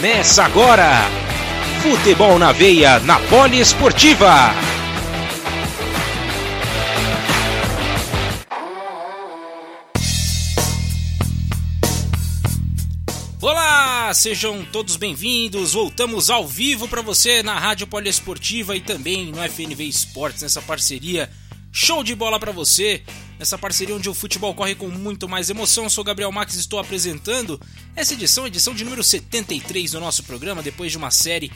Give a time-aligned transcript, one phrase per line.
[0.00, 1.02] Começa agora!
[1.82, 4.54] Futebol na veia, na Poliesportiva.
[13.42, 15.74] Olá, sejam todos bem-vindos.
[15.74, 21.28] Voltamos ao vivo para você na Rádio Poliesportiva e também no FNV Esportes, nessa parceria
[21.70, 23.02] show de bola para você
[23.40, 25.84] nessa parceria onde o futebol corre com muito mais emoção.
[25.84, 27.58] Eu sou Gabriel Max e estou apresentando
[27.96, 31.50] essa edição, edição de número 73 do nosso programa, depois de uma série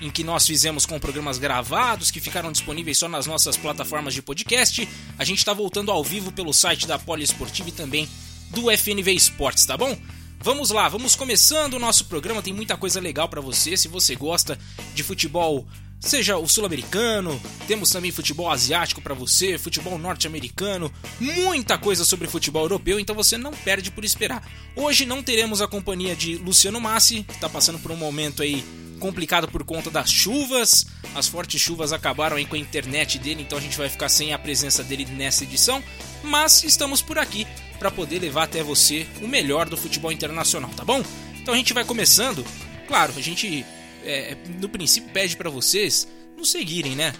[0.00, 4.22] em que nós fizemos com programas gravados que ficaram disponíveis só nas nossas plataformas de
[4.22, 4.88] podcast.
[5.18, 8.08] A gente está voltando ao vivo pelo site da Poliesportiva e também
[8.48, 9.94] do FNV Esportes, tá bom?
[10.40, 12.40] Vamos lá, vamos começando o nosso programa.
[12.40, 13.76] Tem muita coisa legal para você.
[13.76, 14.58] Se você gosta
[14.94, 15.66] de futebol
[16.06, 22.62] seja o sul-americano, temos também futebol asiático para você, futebol norte-americano, muita coisa sobre futebol
[22.62, 24.46] europeu, então você não perde por esperar.
[24.74, 28.64] Hoje não teremos a companhia de Luciano Massi, que está passando por um momento aí
[28.98, 30.86] complicado por conta das chuvas.
[31.14, 34.32] As fortes chuvas acabaram aí com a internet dele, então a gente vai ficar sem
[34.32, 35.82] a presença dele nessa edição,
[36.22, 37.46] mas estamos por aqui
[37.78, 41.02] para poder levar até você o melhor do futebol internacional, tá bom?
[41.40, 42.44] Então a gente vai começando.
[42.86, 43.64] Claro, a gente
[44.06, 47.12] é, no princípio pede para vocês nos seguirem, né?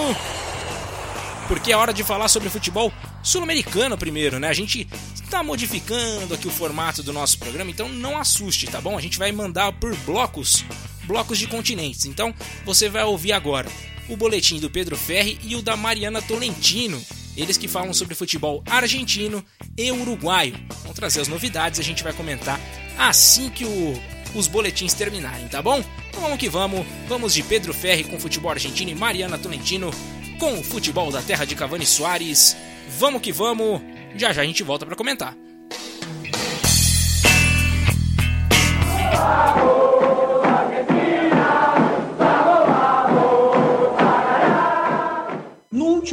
[1.49, 2.89] Porque é hora de falar sobre futebol
[3.21, 4.47] sul-americano primeiro, né?
[4.47, 8.97] A gente está modificando aqui o formato do nosso programa, então não assuste, tá bom?
[8.97, 10.63] A gente vai mandar por blocos,
[11.03, 12.05] blocos de continentes.
[12.05, 12.33] Então
[12.63, 13.69] você vai ouvir agora
[14.07, 17.03] o boletim do Pedro Ferri e o da Mariana Tolentino.
[17.35, 19.43] Eles que falam sobre futebol argentino
[19.77, 20.55] e uruguaio.
[20.83, 22.59] Vão trazer as novidades, a gente vai comentar
[22.97, 23.93] assim que o,
[24.35, 25.83] os boletins terminarem, tá bom?
[26.09, 29.91] Então vamos que vamos, vamos de Pedro Ferri com futebol argentino e Mariana Tolentino
[30.39, 32.55] com o futebol da terra de Cavani Soares.
[32.99, 33.81] Vamos que vamos,
[34.15, 35.35] já já a gente volta para comentar.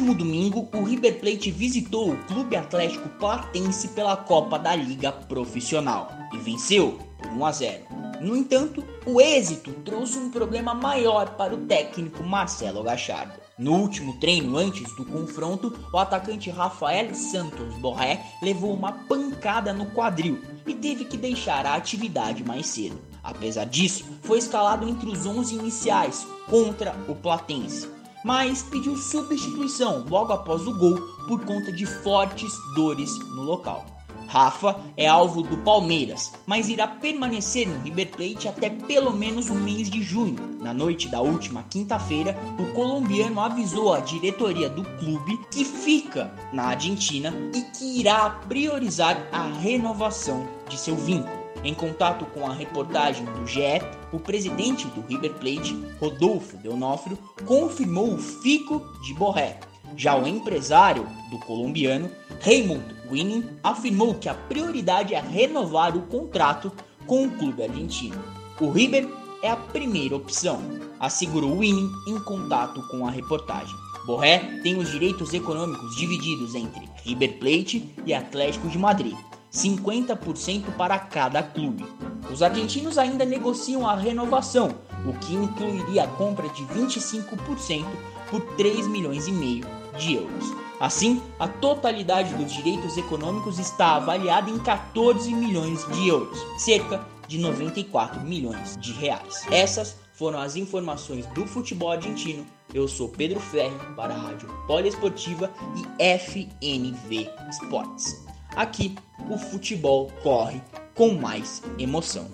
[0.00, 6.10] Último domingo, o River Plate visitou o Clube Atlético Platense pela Copa da Liga Profissional
[6.32, 7.84] e venceu por 1 a 0.
[8.22, 13.34] No entanto, o êxito trouxe um problema maior para o técnico Marcelo Gachardo.
[13.58, 19.84] No último treino antes do confronto, o atacante Rafael Santos Borré levou uma pancada no
[19.90, 22.98] quadril e teve que deixar a atividade mais cedo.
[23.22, 30.32] Apesar disso, foi escalado entre os 11 iniciais contra o Platense, mas pediu substituição logo
[30.32, 33.84] após o gol por conta de fortes dores no local.
[34.30, 39.54] Rafa é alvo do Palmeiras, mas irá permanecer no River Plate até pelo menos o
[39.56, 40.36] mês de junho.
[40.60, 46.66] Na noite da última quinta-feira, o colombiano avisou a diretoria do clube que fica na
[46.66, 51.39] Argentina e que irá priorizar a renovação de seu vínculo.
[51.62, 58.14] Em contato com a reportagem do GE, o presidente do River Plate, Rodolfo Deonofrio, confirmou
[58.14, 59.60] o fico de Borré.
[59.96, 62.10] Já o empresário do colombiano,
[62.40, 66.72] Raymond Winning afirmou que a prioridade é renovar o contrato
[67.06, 68.22] com o clube argentino.
[68.58, 69.06] O River
[69.42, 70.62] é a primeira opção,
[70.98, 73.74] assegurou Winning em contato com a reportagem.
[74.06, 79.16] Borré tem os direitos econômicos divididos entre River Plate e Atlético de Madrid,
[79.52, 81.86] 50% para cada clube.
[82.30, 84.74] Os argentinos ainda negociam a renovação,
[85.04, 87.84] o que incluiria a compra de 25%
[88.30, 89.66] por 3 milhões e meio
[89.98, 90.44] de euros.
[90.78, 97.38] Assim, a totalidade dos direitos econômicos está avaliada em 14 milhões de euros, cerca de
[97.38, 99.44] 94 milhões de reais.
[99.50, 102.46] Essas foram as informações do futebol argentino.
[102.72, 108.24] Eu sou Pedro Ferri para a Rádio Poliesportiva e FNV Esportes.
[108.56, 108.96] Aqui
[109.28, 110.60] o futebol corre
[110.94, 112.28] com mais emoção.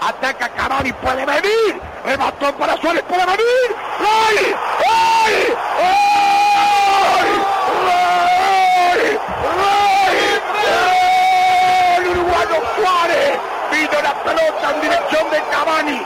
[0.00, 1.80] Ataca Cavani, pode venir.
[2.04, 3.76] Remató para Suárez, pode venir.
[3.98, 4.36] ¡Gol!
[4.80, 5.34] ¡Gol!
[5.80, 7.28] ¡Gol!
[8.86, 9.00] ¡Gol!
[11.96, 12.10] ¡Gol!
[12.10, 13.38] Uruguayo Suárez
[13.70, 16.00] vino la pelota en dirección de Cavani.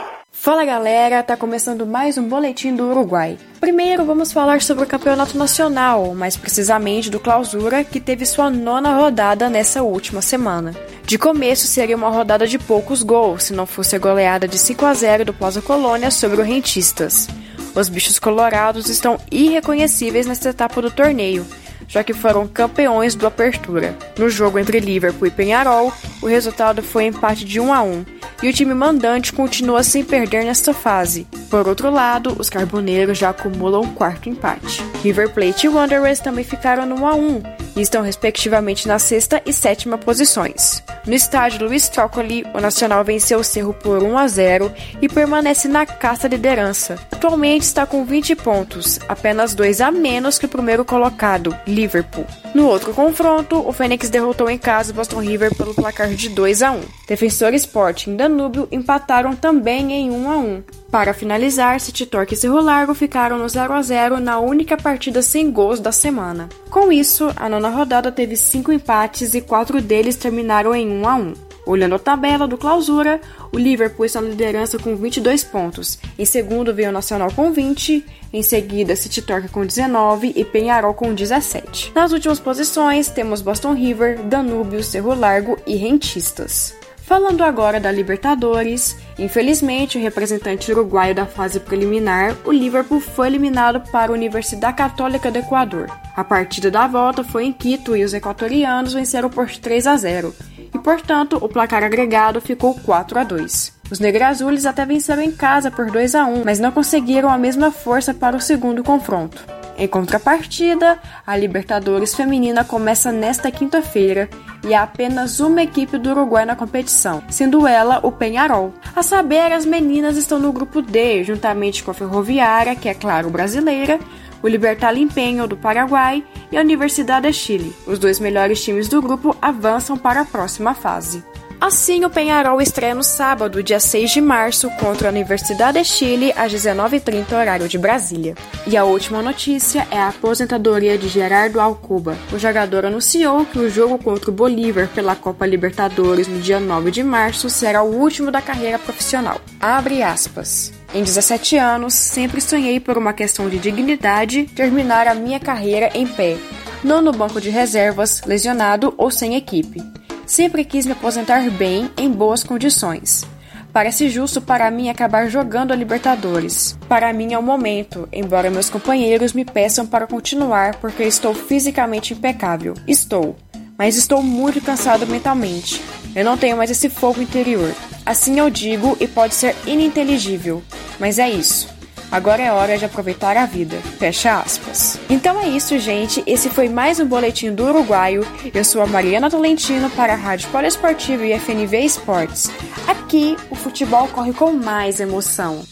[0.45, 3.35] Fala galera, tá começando mais um boletim do Uruguai.
[3.59, 8.95] Primeiro vamos falar sobre o campeonato nacional, mais precisamente do Clausura, que teve sua nona
[8.95, 10.75] rodada nessa última semana.
[11.03, 14.85] De começo seria uma rodada de poucos gols, se não fosse a goleada de 5
[14.85, 17.27] a 0 do Plaza Colônia sobre o Rentistas.
[17.73, 21.43] Os bichos colorados estão irreconhecíveis nesta etapa do torneio,
[21.87, 23.95] já que foram campeões do Apertura.
[24.17, 25.91] No jogo entre Liverpool e Penharol,
[26.21, 28.05] o resultado foi empate de 1 a 1
[28.43, 31.27] e o time mandante continua sem perder nesta fase.
[31.49, 34.83] Por outro lado, os carboneiros já acumulam um quarto empate.
[35.03, 37.41] River Plate e Wanderers também ficaram no 1 a 1
[37.75, 40.83] e estão respectivamente na sexta e sétima posições.
[41.05, 44.71] No estádio Luiz Trócoli, o Nacional venceu o Cerro por 1 a 0
[45.01, 46.97] e permanece na caça liderança.
[47.11, 52.25] Atualmente está com 20 pontos, apenas dois a menos que o primeiro colocado, Liverpool.
[52.53, 56.61] No outro confronto, o Fênix derrotou em casa o Boston River pelo placar de 2
[56.61, 56.81] a 1.
[57.07, 60.63] Defensor Sporting e Danúbio empataram também em 1 a 1.
[60.89, 65.21] Para finalizar, City Torque e Cerro Largo ficaram no 0 a 0 na única partida
[65.21, 66.47] sem gols da semana.
[66.69, 71.15] Com isso, a nona rodada teve cinco empates e quatro deles terminaram em 1 a
[71.15, 71.33] 1.
[71.65, 73.19] Olhando a tabela do clausura,
[73.51, 75.97] o Liverpool está na liderança com 22 pontos.
[76.17, 80.93] Em segundo veio o Nacional com 20, em seguida City Torque com 19 e Penharol
[80.93, 81.91] com 17.
[81.95, 86.75] Nas últimas posições temos Boston River, Danúbio, Cerro Largo e Rentistas.
[87.05, 93.79] Falando agora da Libertadores, infelizmente o representante uruguaio da fase preliminar, o Liverpool foi eliminado
[93.91, 95.87] para a Universidade Católica do Equador.
[96.15, 100.33] A partida da volta foi em Quito e os equatorianos venceram por 3 a 0,
[100.54, 100.54] e
[100.85, 103.73] portanto o placar agregado ficou 4 a 2.
[103.89, 107.71] Os negrazules até venceram em casa por 2 a 1, mas não conseguiram a mesma
[107.71, 109.43] força para o segundo confronto.
[109.77, 114.29] Em contrapartida, a Libertadores Feminina começa nesta quinta-feira
[114.63, 118.71] e há apenas uma equipe do Uruguai na competição, sendo ela o Penharol.
[118.95, 123.29] A saber, as meninas estão no grupo D, juntamente com a Ferroviária, que é claro
[123.29, 123.99] brasileira,
[124.45, 127.75] o Libertar Limpenho do Paraguai e a Universidade de Chile.
[127.87, 131.23] Os dois melhores times do grupo avançam para a próxima fase.
[131.65, 136.31] Assim, o Penharol estreia no sábado, dia 6 de março, contra a Universidade de Chile,
[136.37, 138.35] às 19h30, horário de Brasília.
[138.67, 142.15] E a última notícia é a aposentadoria de Gerardo Alcuba.
[142.31, 146.91] O jogador anunciou que o jogo contra o Bolívar pela Copa Libertadores no dia 9
[146.91, 149.41] de março será o último da carreira profissional.
[149.59, 150.71] Abre aspas.
[150.93, 156.05] Em 17 anos, sempre sonhei por uma questão de dignidade terminar a minha carreira em
[156.05, 156.37] pé,
[156.83, 159.81] não no banco de reservas, lesionado ou sem equipe.
[160.25, 163.23] Sempre quis me aposentar bem, em boas condições.
[163.71, 166.77] Parece justo para mim acabar jogando a Libertadores.
[166.87, 172.13] Para mim é o momento, embora meus companheiros me peçam para continuar porque estou fisicamente
[172.13, 172.73] impecável.
[172.87, 173.35] Estou,
[173.77, 175.81] mas estou muito cansado mentalmente.
[176.15, 177.75] Eu não tenho mais esse fogo interior.
[178.05, 180.63] Assim eu digo e pode ser ininteligível,
[180.97, 181.74] mas é isso.
[182.15, 183.75] Agora é hora de aproveitar a vida.
[183.99, 184.97] Fecha aspas.
[185.09, 186.23] Então é isso, gente.
[186.25, 188.25] Esse foi mais um boletim do Uruguaio.
[188.53, 192.49] Eu sou a Mariana Tolentino para a Rádio Poliesportiva e FNV Esportes.
[192.87, 195.65] Aqui o futebol corre com mais emoção.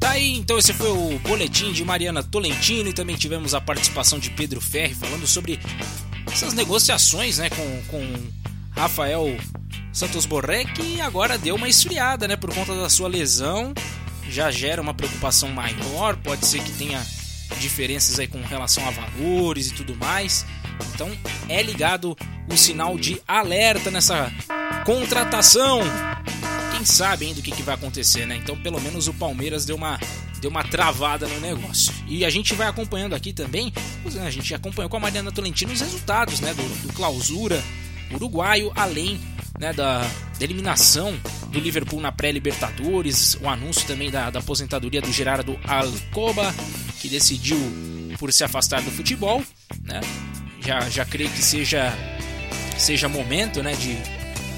[0.00, 4.18] Tá aí, então esse foi o boletim de Mariana Tolentino e também tivemos a participação
[4.18, 5.60] de Pedro Ferri falando sobre
[6.32, 8.00] essas negociações, né, com, com
[8.70, 9.36] Rafael
[9.96, 12.36] Santos Borré, que agora deu uma esfriada, né?
[12.36, 13.72] Por conta da sua lesão.
[14.28, 16.18] Já gera uma preocupação maior.
[16.18, 17.02] Pode ser que tenha
[17.58, 20.44] diferenças aí com relação a valores e tudo mais.
[20.92, 21.10] Então
[21.48, 22.14] é ligado
[22.46, 24.30] o sinal de alerta nessa
[24.84, 25.80] contratação.
[26.76, 28.36] Quem sabe ainda o que, que vai acontecer, né?
[28.36, 29.98] Então pelo menos o Palmeiras deu uma,
[30.42, 31.90] deu uma travada no negócio.
[32.06, 33.72] E a gente vai acompanhando aqui também,
[34.22, 37.64] a gente acompanhou com a Mariana Tolentino os resultados né, do, do clausura
[38.12, 39.20] uruguaio, além
[39.58, 45.12] né, da, da eliminação do Liverpool na pré-Libertadores, o anúncio também da, da aposentadoria do
[45.12, 46.54] Gerardo Alcoba,
[47.00, 47.58] que decidiu
[48.18, 49.42] por se afastar do futebol,
[49.82, 50.00] né?
[50.60, 51.92] Já, já creio que seja,
[52.76, 53.96] seja momento né, de,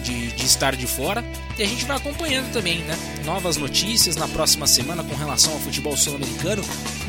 [0.03, 1.23] de, de, estar de fora.
[1.59, 2.97] E a gente vai acompanhando também, né?
[3.25, 6.63] Novas notícias na próxima semana com relação ao futebol sul-americano.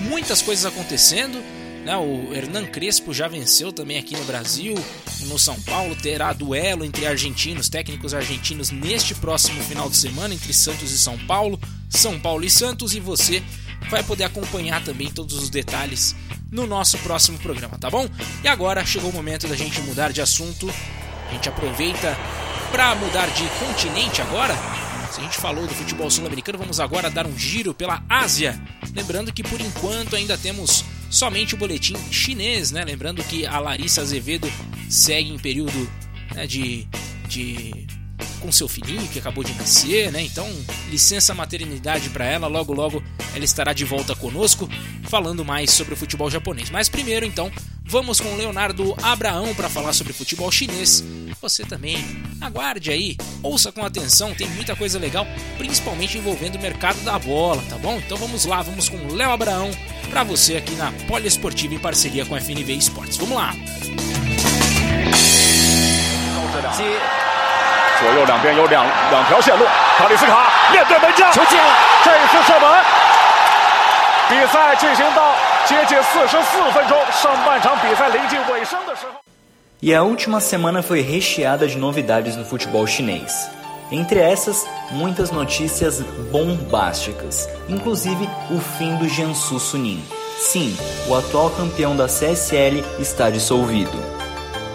[0.09, 1.41] Muitas coisas acontecendo.
[1.83, 1.95] Né?
[1.97, 4.75] O Hernan Crespo já venceu também aqui no Brasil,
[5.25, 5.95] no São Paulo.
[5.95, 11.17] Terá duelo entre argentinos, técnicos argentinos, neste próximo final de semana, entre Santos e São
[11.19, 11.59] Paulo,
[11.89, 12.93] São Paulo e Santos.
[12.93, 13.41] E você
[13.89, 16.15] vai poder acompanhar também todos os detalhes
[16.51, 18.07] no nosso próximo programa, tá bom?
[18.43, 20.69] E agora chegou o momento da gente mudar de assunto.
[21.29, 22.17] A gente aproveita
[22.71, 24.55] para mudar de continente agora.
[25.11, 28.59] Se a gente falou do futebol sul-americano, vamos agora dar um giro pela Ásia.
[28.93, 32.83] Lembrando que por enquanto ainda temos somente o boletim chinês, né?
[32.83, 34.51] Lembrando que a Larissa Azevedo
[34.89, 35.89] segue em período
[36.33, 36.87] né, de,
[37.27, 37.87] de
[38.39, 40.21] com seu filhinho que acabou de nascer, né?
[40.21, 40.47] Então,
[40.89, 44.69] licença maternidade para ela, logo logo ela estará de volta conosco
[45.03, 46.69] falando mais sobre o futebol japonês.
[46.69, 47.51] Mas primeiro, então,
[47.88, 51.04] vamos com o Leonardo Abraão para falar sobre futebol chinês.
[51.40, 51.96] Você também
[52.40, 55.26] aguarde aí, ouça com atenção, tem muita coisa legal,
[55.58, 57.96] principalmente envolvendo o mercado da bola, tá bom?
[58.04, 59.70] Então vamos lá, vamos com o Léo Abraão
[60.10, 63.16] para você aqui na Poliesportiva em parceria com a FNV Esportes.
[63.18, 63.54] Vamos lá.
[67.96, 69.64] 左右两边有两两条线路，
[69.96, 71.64] 卡里斯卡面对门将，球进了，
[72.04, 73.17] 这次射门。
[74.28, 75.34] 比赛进行到
[75.66, 79.20] 接近四十四分钟，上半场比赛临近尾声的时候。
[79.82, 83.48] E a última semana foi recheada de novidades no futebol chinês.
[83.92, 86.00] Entre essas, muitas notícias
[86.32, 90.02] bombásticas, inclusive o fim do Jiangsu Suning.
[90.38, 90.74] Sim,
[91.06, 93.96] o atual campeão da CSL está dissolvido.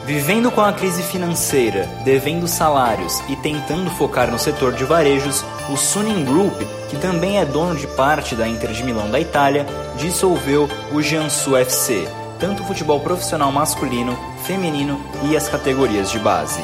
[0.06, 5.78] Vivendo com a crise financeira, devendo salários e tentando focar no setor de varejos, o
[5.78, 9.64] Suning Group, que também é dono de parte da Inter de Milão da Itália,
[9.96, 12.06] dissolveu o Jiangsu FC,
[12.38, 16.60] tanto o futebol profissional masculino, feminino e as categorias de base.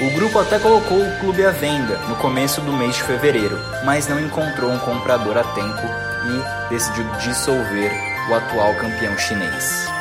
[0.00, 4.08] O grupo até colocou o clube à venda no começo do mês de fevereiro, mas
[4.08, 5.86] não encontrou um comprador a tempo
[6.26, 7.92] e decidiu dissolver
[8.28, 9.99] o atual campeão chinês.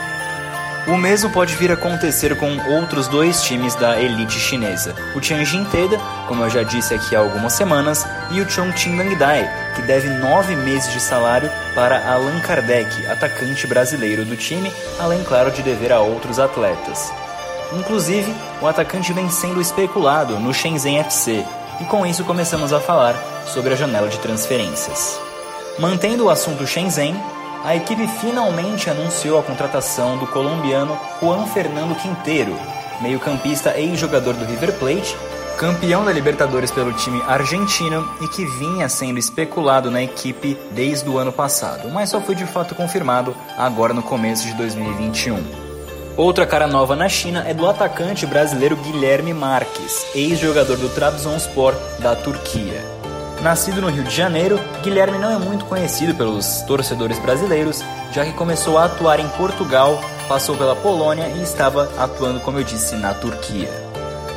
[0.88, 5.64] O mesmo pode vir a acontecer com outros dois times da elite chinesa, o Tianjin
[5.66, 10.10] Teda, como eu já disse aqui há algumas semanas, e o Chongqing Nangdai, que deve
[10.10, 15.92] nove meses de salário para Allan Kardec, atacante brasileiro do time, além, claro, de dever
[15.92, 17.12] a outros atletas.
[17.72, 21.46] Inclusive, o atacante vem sendo especulado no Shenzhen FC,
[21.80, 25.20] e com isso começamos a falar sobre a janela de transferências.
[25.78, 27.16] Mantendo o assunto Shenzhen,
[27.64, 32.56] a equipe finalmente anunciou a contratação do colombiano Juan Fernando Quinteiro,
[33.02, 35.16] meio-campista ex-jogador do River Plate,
[35.58, 41.18] campeão da Libertadores pelo time argentino e que vinha sendo especulado na equipe desde o
[41.18, 45.70] ano passado, mas só foi de fato confirmado agora no começo de 2021.
[46.16, 52.16] Outra cara nova na China é do atacante brasileiro Guilherme Marques, ex-jogador do Trabzonspor da
[52.16, 52.99] Turquia.
[53.42, 57.82] Nascido no Rio de Janeiro, Guilherme não é muito conhecido pelos torcedores brasileiros,
[58.12, 62.66] já que começou a atuar em Portugal, passou pela Polônia e estava atuando, como eu
[62.66, 63.70] disse, na Turquia.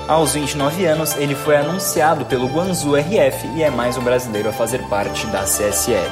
[0.06, 4.52] Aos 29 anos, ele foi anunciado pelo Guangzhou RF e é mais um brasileiro a
[4.52, 6.10] fazer parte da CSL.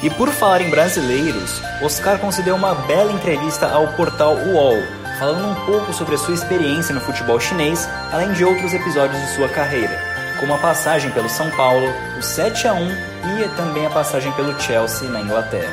[0.00, 4.76] E por falar em brasileiros, Oscar concedeu uma bela entrevista ao portal UOL,
[5.18, 9.34] falando um pouco sobre a sua experiência no futebol chinês, além de outros episódios de
[9.34, 10.11] sua carreira
[10.42, 11.86] como a passagem pelo São Paulo,
[12.18, 12.90] o 7 a 1
[13.44, 15.72] e também a passagem pelo Chelsea na Inglaterra.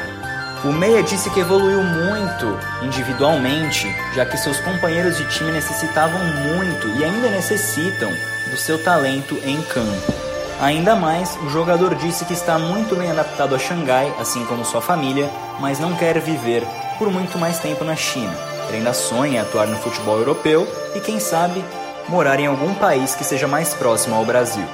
[0.63, 6.87] O Meia disse que evoluiu muito individualmente, já que seus companheiros de time necessitavam muito
[6.99, 8.11] e ainda necessitam
[8.51, 10.13] do seu talento em campo.
[10.61, 14.81] Ainda mais, o jogador disse que está muito bem adaptado a Xangai, assim como sua
[14.81, 15.27] família,
[15.59, 16.63] mas não quer viver
[16.99, 18.37] por muito mais tempo na China.
[18.67, 21.65] Ele ainda sonha atuar no futebol europeu e, quem sabe,
[22.09, 24.65] morar em algum país que seja mais próximo ao Brasil.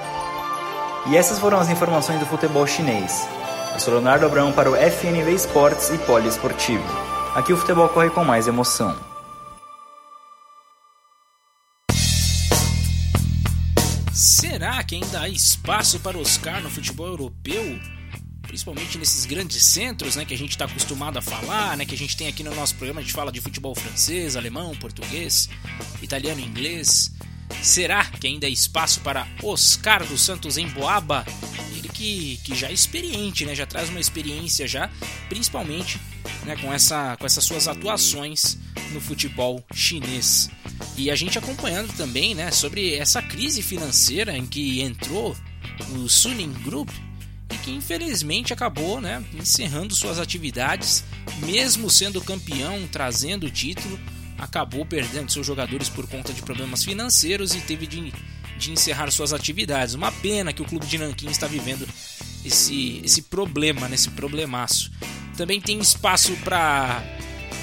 [1.08, 3.28] E essas foram as informações do futebol chinês.
[3.74, 6.84] Eu sou Leonardo Abrão para o FNV Esportes e Poliesportivo.
[7.36, 8.96] Aqui o futebol corre com mais emoção.
[14.14, 17.78] Será que ainda há espaço para Oscar no futebol europeu?
[18.56, 21.98] Principalmente nesses grandes centros, né, que a gente está acostumado a falar, né, que a
[21.98, 25.50] gente tem aqui no nosso programa, a gente fala de futebol francês, alemão, português,
[26.02, 27.12] italiano, inglês.
[27.62, 31.26] Será que ainda há espaço para Oscar dos Santos em Boaba?
[31.76, 33.54] Ele que, que já é experiente, né?
[33.54, 34.90] Já traz uma experiência já,
[35.28, 36.00] principalmente
[36.46, 38.58] né, com, essa, com essas suas atuações
[38.94, 40.50] no futebol chinês.
[40.96, 45.36] E a gente acompanhando também né, sobre essa crise financeira em que entrou
[45.94, 46.90] o Suning Group
[47.56, 51.04] e que infelizmente acabou né, encerrando suas atividades,
[51.40, 54.00] mesmo sendo campeão, trazendo o título,
[54.38, 58.14] acabou perdendo seus jogadores por conta de problemas financeiros e teve de,
[58.58, 59.94] de encerrar suas atividades.
[59.94, 61.88] Uma pena que o clube de Nanquim está vivendo
[62.44, 64.92] esse, esse problema, nesse problemaço.
[65.38, 67.04] Também tem espaço para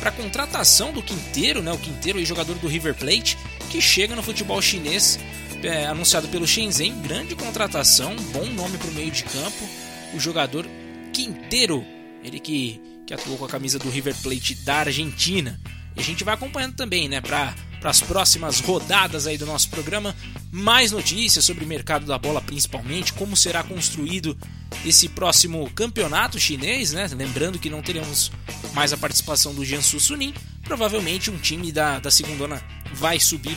[0.01, 1.71] para contratação do Quinteiro, né?
[1.73, 3.39] O Quinteiro jogador do River Plate,
[3.71, 5.17] que chega no futebol chinês,
[5.63, 9.69] é, anunciado pelo Shenzhen, grande contratação, bom nome para o meio de campo,
[10.15, 10.67] o jogador
[11.13, 11.85] Quinteiro,
[12.25, 15.61] ele que, que atuou com a camisa do River Plate da Argentina.
[15.97, 17.55] E a gente vai acompanhando também, né, para
[17.85, 20.17] as próximas rodadas aí do nosso programa,
[20.51, 24.37] mais notícias sobre o mercado da bola principalmente, como será construído
[24.85, 27.09] esse próximo campeonato chinês, né?
[27.15, 28.33] Lembrando que não teremos
[28.73, 30.33] mais a participação do Jiangsu Suning,
[30.65, 32.63] provavelmente um time da, da segunda
[32.95, 33.57] vai subir,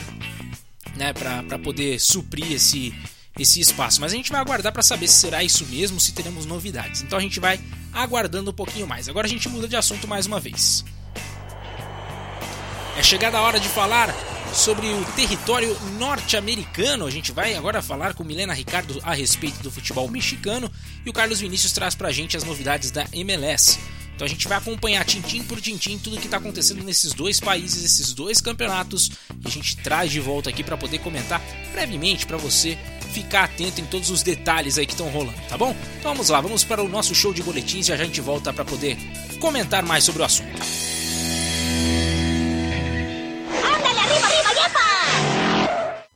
[0.96, 2.94] né, para poder suprir esse
[3.38, 4.00] esse espaço.
[4.00, 7.02] Mas a gente vai aguardar para saber se será isso mesmo, se teremos novidades.
[7.02, 7.60] Então a gente vai
[7.92, 9.08] aguardando um pouquinho mais.
[9.08, 10.84] Agora a gente muda de assunto mais uma vez.
[12.96, 14.08] É chegada a hora de falar
[14.54, 17.06] sobre o território norte-americano.
[17.06, 20.70] A gente vai agora falar com Milena Ricardo a respeito do futebol mexicano
[21.04, 23.78] e o Carlos Vinícius traz pra gente as novidades da MLS.
[24.16, 27.84] Então a gente vai acompanhar tintim por tintim tudo que está acontecendo nesses dois países,
[27.84, 29.10] esses dois campeonatos,
[29.44, 31.38] e a gente traz de volta aqui para poder comentar
[31.70, 32.78] brevemente para você
[33.12, 35.76] ficar atento em todos os detalhes aí que estão rolando, tá bom?
[35.98, 38.64] Então vamos lá, vamos para o nosso show de boletins e a gente volta para
[38.64, 38.96] poder
[39.38, 40.50] comentar mais sobre o assunto.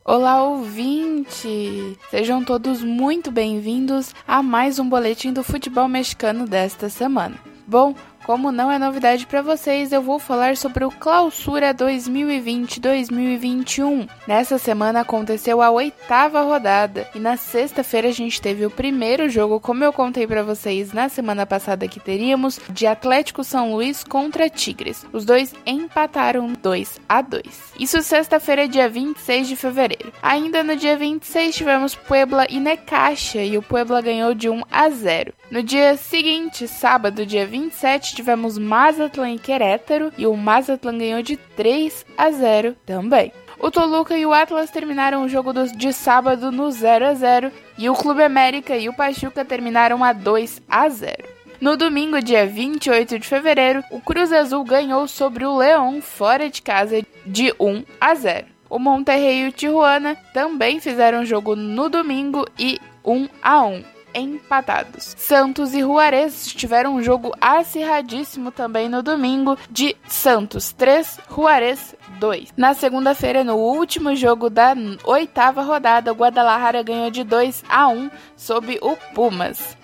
[0.02, 1.98] Olá, ouvinte!
[2.10, 7.49] Sejam todos muito bem-vindos a mais um boletim do futebol mexicano desta semana.
[7.70, 14.08] Bom, como não é novidade para vocês, eu vou falar sobre o Clausura 2020-2021.
[14.26, 19.60] Nessa semana aconteceu a oitava rodada e na sexta-feira a gente teve o primeiro jogo,
[19.60, 24.48] como eu contei para vocês na semana passada que teríamos, de Atlético São Luís contra
[24.48, 25.04] Tigres.
[25.12, 27.42] Os dois empataram 2 a 2.
[27.78, 30.12] Isso sexta-feira, dia 26 de fevereiro.
[30.22, 34.90] Ainda no dia 26 tivemos Puebla e Necaxa e o Puebla ganhou de 1 a
[34.90, 35.32] 0.
[35.50, 41.36] No dia seguinte, sábado, dia 27, tivemos Mazatlan e Querétaro e o Mazatlan ganhou de
[41.36, 43.32] 3 a 0 também.
[43.58, 47.90] O Toluca e o Atlas terminaram o jogo de sábado no 0 a 0 e
[47.90, 51.40] o Clube América e o Pachuca terminaram a 2 a 0.
[51.60, 56.62] No domingo, dia 28 de fevereiro, o Cruz Azul ganhou sobre o Leão fora de
[56.62, 58.46] casa de 1 a 0.
[58.70, 65.14] O Monterrey e o Tijuana também fizeram jogo no domingo e 1 a 1 empatados.
[65.16, 72.52] Santos e Juarez tiveram um jogo acirradíssimo também no domingo de Santos 3, Juarez 2.
[72.56, 78.10] Na segunda-feira, no último jogo da oitava rodada, o Guadalajara ganhou de 2 a 1
[78.36, 79.76] sobre o Pumas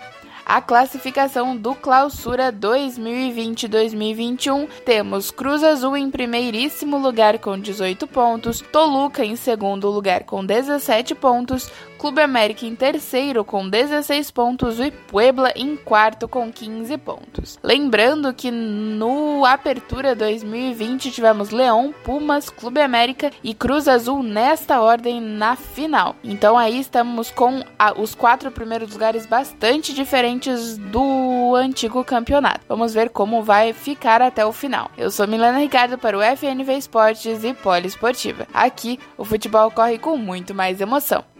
[0.46, 9.24] a classificação do Clausura 2020-2021, temos Cruz Azul em primeiríssimo lugar com 18 pontos, Toluca
[9.24, 15.52] em segundo lugar com 17 pontos, Clube América em terceiro com 16 pontos e Puebla
[15.56, 17.58] em quarto com 15 pontos.
[17.62, 25.20] Lembrando que no Apertura 2020 tivemos Leão, Pumas, Clube América e Cruz Azul nesta ordem
[25.20, 26.16] na final.
[26.22, 32.60] Então aí estamos com a, os quatro primeiros lugares bastante diferentes do antigo campeonato.
[32.68, 34.90] Vamos ver como vai ficar até o final.
[34.96, 38.46] Eu sou Milena Ricardo para o FNV Esportes e Poliesportiva.
[38.52, 41.35] Aqui o futebol corre com muito mais emoção.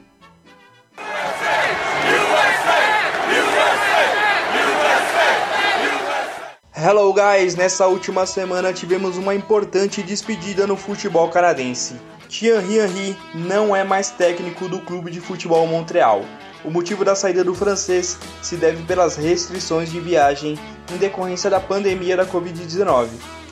[6.79, 11.97] Hello guys, nessa última semana tivemos uma importante despedida no futebol canadense.
[12.29, 16.25] Thierry Henry não é mais técnico do clube de futebol Montreal.
[16.65, 20.59] O motivo da saída do francês se deve pelas restrições de viagem
[20.93, 23.09] em decorrência da pandemia da Covid-19.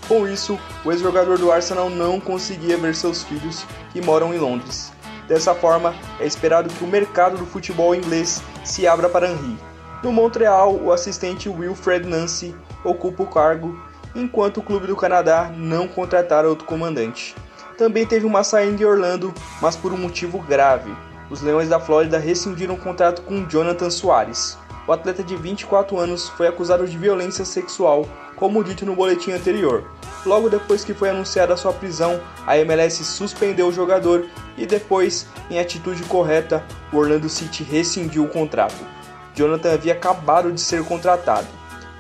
[0.06, 4.93] Com isso, o ex-jogador do Arsenal não conseguia ver seus filhos que moram em Londres.
[5.28, 9.58] Dessa forma, é esperado que o mercado do futebol inglês se abra para Henry.
[10.02, 13.78] No Montreal, o assistente Wilfred Nancy ocupa o cargo,
[14.14, 17.34] enquanto o clube do Canadá não contratar outro comandante.
[17.78, 20.94] Também teve uma saída de Orlando, mas por um motivo grave.
[21.30, 24.58] Os Leões da Flórida rescindiram o contrato com Jonathan Soares.
[24.86, 29.84] O atleta de 24 anos foi acusado de violência sexual, como dito no boletim anterior.
[30.24, 35.58] Logo depois que foi anunciada sua prisão, a MLS suspendeu o jogador e depois, em
[35.58, 38.76] atitude correta, o Orlando City rescindiu o contrato.
[39.34, 41.46] Jonathan havia acabado de ser contratado.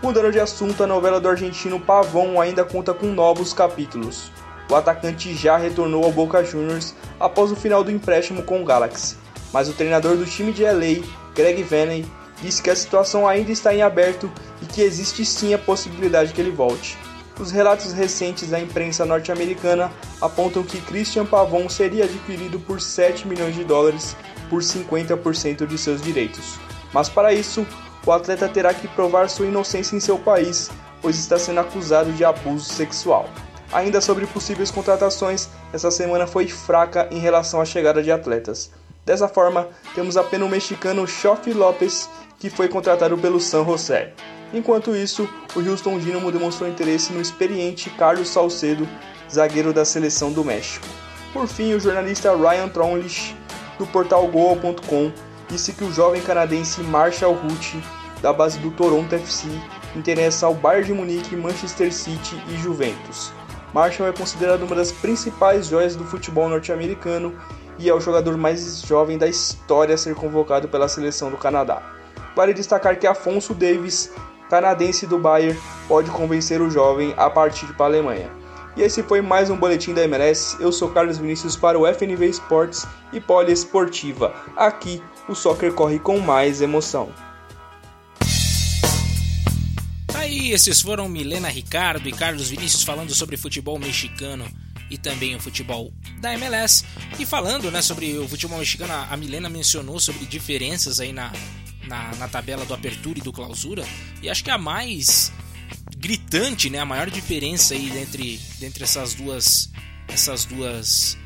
[0.02, 4.30] Mudando de assunto, a novela do argentino Pavon ainda conta com novos capítulos.
[4.70, 9.16] o atacante já retornou ao Boca Juniors após o final do empréstimo com o Galaxy,
[9.52, 12.06] mas o treinador do time de LA, Greg Vanney,
[12.44, 14.30] disse que a situação ainda está em aberto
[14.60, 16.98] e que existe sim a possibilidade que ele volte.
[17.40, 23.54] Os relatos recentes da imprensa norte-americana apontam que Christian Pavon seria adquirido por 7 milhões
[23.54, 24.14] de dólares
[24.50, 26.58] por 50% de seus direitos.
[26.92, 27.66] Mas para isso,
[28.06, 32.24] o atleta terá que provar sua inocência em seu país, pois está sendo acusado de
[32.24, 33.28] abuso sexual.
[33.72, 38.70] Ainda sobre possíveis contratações, essa semana foi fraca em relação à chegada de atletas.
[39.04, 44.12] Dessa forma, temos apenas o mexicano Xofi Lopes, que foi contratado pelo San José.
[44.52, 48.88] Enquanto isso, o Houston Dynamo demonstrou interesse no experiente Carlos Salcedo,
[49.30, 50.86] zagueiro da seleção do México.
[51.32, 53.36] Por fim, o jornalista Ryan Tronlich,
[53.78, 55.10] do portal Goal.com,
[55.48, 57.82] disse que o jovem canadense Marshall Ruth,
[58.22, 59.48] da base do Toronto FC,
[59.96, 63.32] interessa ao Bayern de Munique, Manchester City e Juventus.
[63.72, 67.34] Marshall é considerado uma das principais joias do futebol norte-americano
[67.78, 71.82] e é o jogador mais jovem da história a ser convocado pela seleção do Canadá.
[72.34, 74.10] Vale destacar que Afonso Davis,
[74.50, 78.30] canadense do Bayern, pode convencer o jovem a partir para a Alemanha.
[78.76, 80.56] E esse foi mais um boletim da MLS.
[80.60, 84.34] Eu sou Carlos Vinícius para o FNV Esportes e Poliesportiva.
[84.56, 87.12] Aqui o soccer corre com mais emoção.
[90.08, 94.44] Tá aí, esses foram Milena Ricardo e Carlos Vinícius falando sobre futebol mexicano
[94.90, 96.84] e também o futebol da MLS.
[97.16, 101.32] E falando né, sobre o futebol mexicano, a Milena mencionou sobre diferenças aí na,
[101.86, 103.84] na, na tabela do apertura e do clausura.
[104.22, 105.32] E acho que a mais
[105.96, 109.70] gritante, né, a maior diferença aí entre, entre essas duas
[110.06, 111.16] essas duas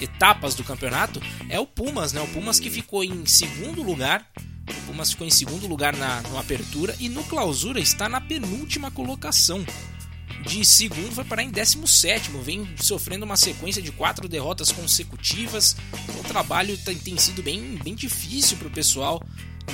[0.00, 2.20] etapas do campeonato é o Pumas, né?
[2.20, 4.30] O Pumas que ficou em segundo lugar.
[4.68, 8.90] O Pumas ficou em segundo lugar na no apertura e no clausura está na penúltima
[8.90, 9.64] colocação.
[10.46, 15.76] De segundo foi parar em 17, vem sofrendo uma sequência de quatro derrotas consecutivas.
[16.20, 19.20] O trabalho tem, tem sido bem, bem difícil para o pessoal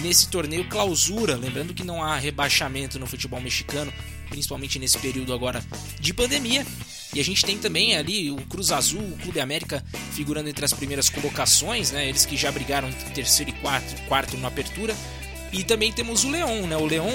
[0.01, 1.37] nesse torneio clausura.
[1.37, 3.93] Lembrando que não há rebaixamento no futebol mexicano,
[4.29, 5.65] principalmente nesse período agora
[6.01, 6.67] de pandemia.
[7.15, 10.73] E a gente tem também ali o Cruz Azul, o Clube América figurando entre as
[10.73, 12.09] primeiras colocações, né?
[12.09, 14.97] Eles que já brigaram entre terceiro e quarto, quarto na apertura.
[15.53, 16.77] E também temos o Leão, né?
[16.77, 17.09] O Leão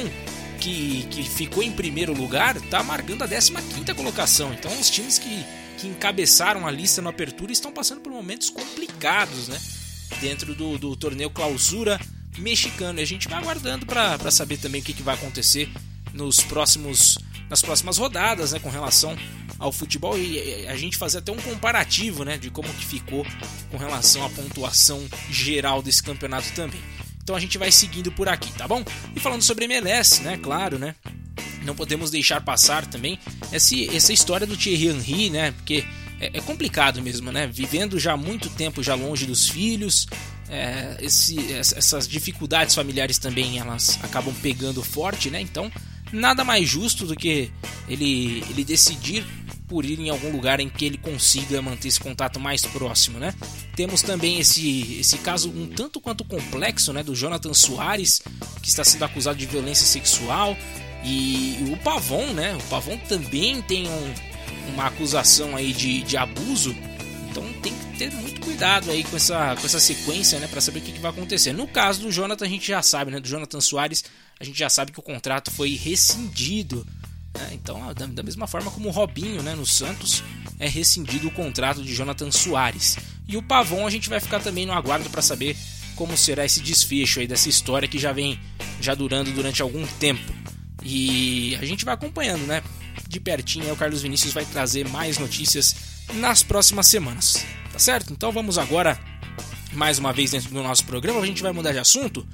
[0.59, 3.51] que, que ficou em primeiro lugar está marcando a 15
[3.95, 4.53] colocação.
[4.53, 5.45] Então os times que,
[5.77, 9.59] que encabeçaram a lista na apertura estão passando por momentos complicados, né?
[10.21, 11.99] Dentro do, do torneio clausura
[12.37, 12.99] mexicano.
[12.99, 15.69] E a gente vai aguardando para saber também o que, que vai acontecer
[16.13, 17.17] nos próximos
[17.49, 19.17] nas próximas rodadas, né, com relação
[19.57, 23.25] ao futebol e a gente fazer até um comparativo, né, de como que ficou
[23.71, 26.79] com relação à pontuação geral desse campeonato também.
[27.23, 28.83] Então a gente vai seguindo por aqui, tá bom?
[29.15, 30.95] E falando sobre MLS, né, claro, né,
[31.63, 33.19] não podemos deixar passar também
[33.51, 35.83] esse, essa história do Thierry Henry, né, porque
[36.19, 40.07] é, é complicado mesmo, né, vivendo já muito tempo já longe dos filhos,
[40.49, 45.39] é, esse, essas dificuldades familiares também elas acabam pegando forte, né?
[45.39, 45.71] Então,
[46.11, 47.51] nada mais justo do que
[47.87, 49.23] ele, ele decidir
[49.67, 53.35] por ir em algum lugar em que ele consiga manter esse contato mais próximo, né?
[53.75, 58.19] Temos também esse, esse caso um tanto quanto complexo, né, do Jonathan Soares,
[58.63, 60.57] que está sendo acusado de violência sexual,
[61.05, 62.55] e o Pavon, né?
[62.55, 64.13] O Pavon também tem um,
[64.67, 66.75] uma acusação aí de, de abuso,
[67.29, 70.79] então tem que ter muito cuidado aí com essa, com essa sequência, né, para saber
[70.79, 71.53] o que, que, vai acontecer.
[71.53, 74.03] No caso do Jonathan, a gente já sabe, né, do Jonathan Soares,
[74.39, 76.85] a gente já sabe que o contrato foi rescindido.
[77.37, 80.23] Né, então, da, da, mesma forma como o Robinho, né, no Santos,
[80.59, 82.97] é rescindido o contrato de Jonathan Soares.
[83.27, 85.55] E o Pavon a gente vai ficar também no aguardo para saber
[85.95, 88.39] como será esse desfecho aí dessa história que já vem
[88.81, 90.33] já durando durante algum tempo.
[90.81, 92.63] E a gente vai acompanhando, né?
[93.07, 95.75] De pertinho, o Carlos Vinícius vai trazer mais notícias
[96.13, 97.45] nas próximas semanas
[97.79, 98.11] tá certo?
[98.11, 98.99] Então vamos agora,
[99.71, 102.27] mais uma vez dentro do nosso programa, a gente vai mudar de assunto.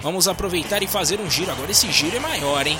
[0.00, 1.52] Vamos aproveitar e fazer um giro.
[1.52, 2.76] Agora esse giro é maior, hein?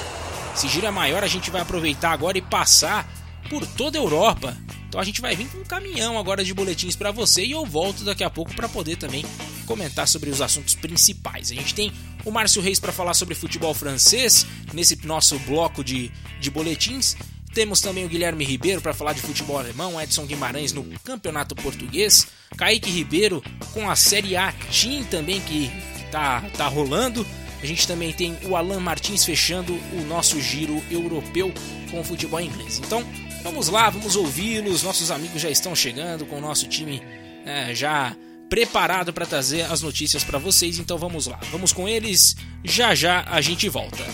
[0.52, 3.08] Esse giro é maior, a gente vai aproveitar agora e passar
[3.48, 4.56] por toda a Europa.
[4.92, 7.64] Então a gente vai vir com um caminhão agora de boletins para você e eu
[7.64, 9.24] volto daqui a pouco para poder também
[9.64, 11.50] comentar sobre os assuntos principais.
[11.50, 11.90] A gente tem
[12.26, 17.16] o Márcio Reis para falar sobre futebol francês nesse nosso bloco de, de boletins
[17.54, 22.26] temos também o Guilherme Ribeiro para falar de futebol alemão, Edson Guimarães no Campeonato Português,
[22.56, 25.70] Kaique Ribeiro com a Série A Team também que,
[26.10, 27.26] tá, tá rolando.
[27.62, 31.52] A gente também tem o Alan Martins fechando o nosso giro europeu
[31.90, 32.78] com o futebol inglês.
[32.78, 33.06] Então,
[33.42, 34.82] Vamos lá, vamos ouvi-los.
[34.82, 37.02] Nossos amigos já estão chegando com o nosso time
[37.44, 38.16] é, já
[38.48, 40.78] preparado para trazer as notícias para vocês.
[40.78, 42.36] Então vamos lá, vamos com eles.
[42.62, 44.04] Já já a gente volta.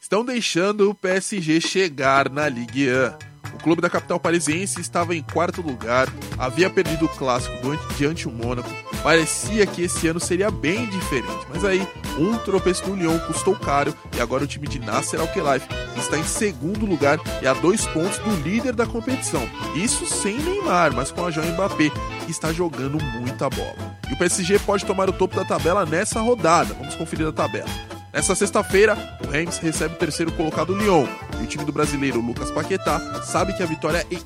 [0.00, 3.35] Estão deixando o PSG chegar na Ligue 1.
[3.56, 7.56] O clube da capital parisiense estava em quarto lugar, havia perdido o clássico
[7.96, 8.68] diante o Mônaco.
[9.02, 11.88] Parecia que esse ano seria bem diferente, mas aí
[12.18, 15.66] um tropeço do Lyon custou caro e agora o time de Nasser Al-Khelaifi
[15.96, 19.48] está em segundo lugar e a dois pontos do líder da competição.
[19.74, 21.90] Isso sem Neymar, mas com a João Mbappé,
[22.26, 23.96] que está jogando muita bola.
[24.10, 26.74] E o PSG pode tomar o topo da tabela nessa rodada.
[26.74, 27.95] Vamos conferir a tabela.
[28.12, 31.06] Nessa sexta-feira, o Reims recebe o terceiro colocado Lyon.
[31.40, 34.16] E o time do brasileiro Lucas Paquetá sabe que a vitória é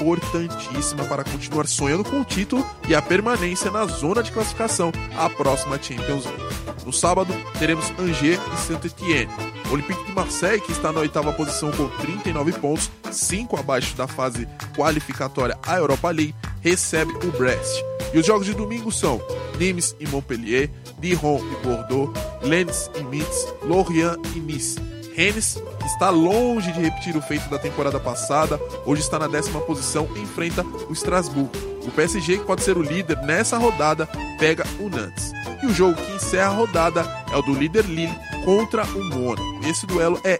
[0.00, 5.28] importantíssima para continuar sonhando com o título e a permanência na zona de classificação à
[5.30, 6.54] próxima Champions League.
[6.84, 9.30] No sábado, teremos Angers e Saint-Étienne.
[9.70, 14.06] O Olympique de Marseille, que está na oitava posição com 39 pontos, 5 abaixo da
[14.06, 17.82] fase qualificatória à Europa League, recebe o Brest.
[18.12, 19.20] E os jogos de domingo são
[19.58, 24.93] Nimes e Montpellier, Dijon e Bordeaux, Lens e Metz, Lorient e Nice.
[25.14, 30.08] Rennes está longe de repetir o feito da temporada passada, hoje está na décima posição
[30.16, 31.50] e enfrenta o Strasbourg.
[31.86, 34.08] O PSG, que pode ser o líder nessa rodada,
[34.40, 35.32] pega o Nantes.
[35.62, 39.60] E o jogo que encerra a rodada é o do líder Lille contra o Mônaco.
[39.64, 40.36] Esse duelo é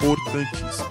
[0.00, 0.88] importantíssimo.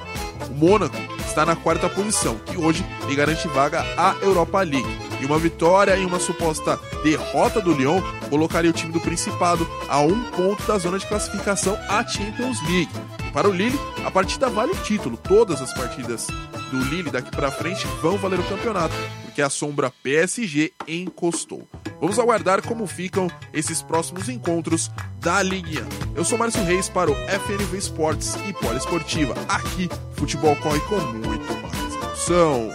[0.50, 5.00] O Mônaco está na quarta posição, que hoje lhe garante vaga à Europa League.
[5.22, 10.02] E uma vitória e uma suposta derrota do Lyon colocaria o time do Principado a
[10.02, 12.92] um ponto da zona de classificação à Champions League.
[13.34, 15.18] Para o Lille, a partida vale o título.
[15.18, 16.28] Todas as partidas
[16.70, 21.68] do Lille daqui para frente vão valer o campeonato, porque a sombra PSG encostou.
[22.00, 25.86] Vamos aguardar como ficam esses próximos encontros da Liga.
[26.16, 29.34] Eu sou Márcio Reis para o FNV Esportes e Poliesportiva.
[29.48, 32.70] Aqui, futebol corre com muito mais emoção.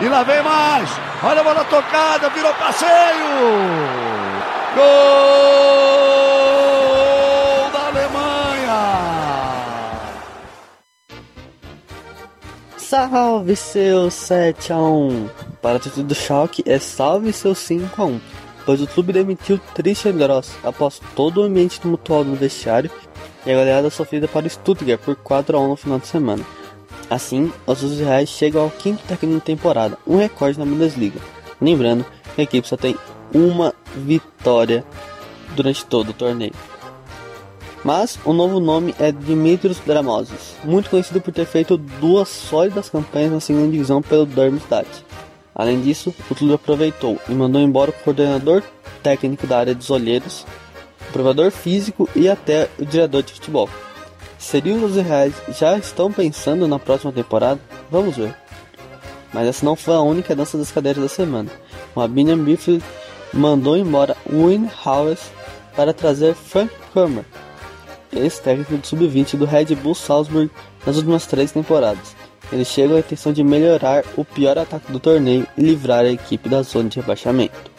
[0.00, 0.90] E lá vem mais.
[1.22, 2.88] Olha a bola tocada, virou passeio.
[4.74, 6.33] Gol
[12.86, 15.28] Salve seu 7 a 1.
[15.62, 18.20] Para o título do choque é salve seu 5 a 1.
[18.66, 22.90] Pois o clube demitiu Christian Gross após todo o ambiente tumultuado no vestiário
[23.46, 26.44] e a goleada sofrida para o Stuttgart por 4 a 1 no final de semana.
[27.08, 31.20] Assim, os Reais chegam ao quinto técnico de temporada, um recorde na Bundesliga.
[31.62, 32.96] Lembrando que a equipe só tem
[33.32, 34.84] uma vitória
[35.56, 36.52] durante todo o torneio.
[37.84, 43.32] Mas o novo nome é Dimitrios Dramosis, muito conhecido por ter feito duas sólidas campanhas
[43.32, 44.88] na segunda divisão pelo Darmstadt.
[45.54, 48.62] Além disso, o clube aproveitou e mandou embora o coordenador
[49.02, 50.46] técnico da área dos olheiros,
[51.08, 53.68] o provador físico e até o diretor de futebol.
[54.38, 57.60] Seriam os reais já estão pensando na próxima temporada?
[57.90, 58.34] Vamos ver.
[59.32, 61.50] Mas essa não foi a única dança das cadeiras da semana.
[61.94, 62.82] O Abinian Biffle
[63.32, 65.20] mandou embora Wayne Howes
[65.76, 67.24] para trazer Frank Kramer,
[68.18, 70.50] ex-técnico do sub-20 do Red Bull Salzburg
[70.86, 72.14] nas últimas três temporadas.
[72.52, 76.48] Ele chega a intenção de melhorar o pior ataque do torneio e livrar a equipe
[76.48, 77.70] da zona de rebaixamento.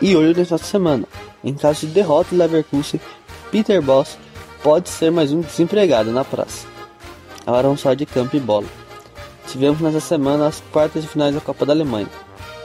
[0.00, 1.04] E olho nessa semana,
[1.42, 3.00] em caso de derrota do Leverkusen,
[3.50, 4.18] Peter Boss
[4.62, 6.66] pode ser mais um desempregado na praça.
[7.46, 8.66] Agora vamos falar de campo e bola.
[9.46, 12.08] Tivemos nessa semana as quartas de finais da Copa da Alemanha.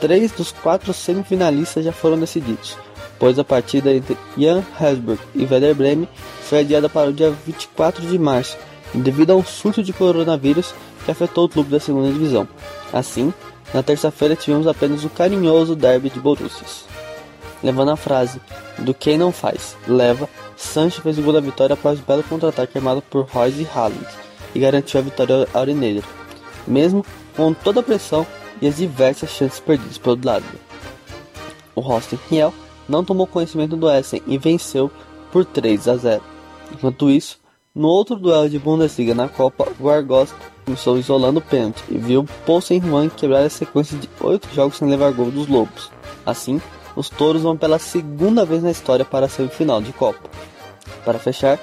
[0.00, 2.76] Três dos quatro semifinalistas já foram decididos,
[3.18, 6.08] pois a partida entre Jan Hesburg e Werder Bremen
[6.42, 8.56] foi adiada para o dia 24 de março,
[8.94, 10.74] devido a um surto de coronavírus
[11.04, 12.48] que afetou o clube da segunda divisão.
[12.92, 13.32] Assim,
[13.72, 16.84] na terça-feira tivemos apenas o carinhoso derby de Borussias.
[17.62, 18.40] Levando a frase
[18.78, 22.78] do quem não faz, leva, Sancho fez o gol da vitória após o belo contra-ataque
[22.78, 24.06] armado por Royce e Haaland
[24.54, 26.04] e garantiu a vitória aurinegra,
[26.66, 27.04] mesmo
[27.36, 28.26] com toda a pressão
[28.60, 30.44] e as diversas chances perdidas pelo lado.
[31.74, 32.54] O Rosten Riel
[32.88, 34.90] não tomou conhecimento do Essen e venceu
[35.32, 36.22] por 3 a 0.
[36.72, 37.38] Enquanto isso,
[37.74, 40.32] no outro duelo de Bundesliga na Copa, o Argos
[40.64, 44.88] começou isolando o pênalti e viu Poulsen Juan quebrar a sequência de 8 jogos sem
[44.88, 45.90] levar gol dos Lobos.
[46.24, 46.60] Assim,
[46.96, 50.30] os touros vão pela segunda vez na história para a semifinal de Copa.
[51.04, 51.58] Para fechar,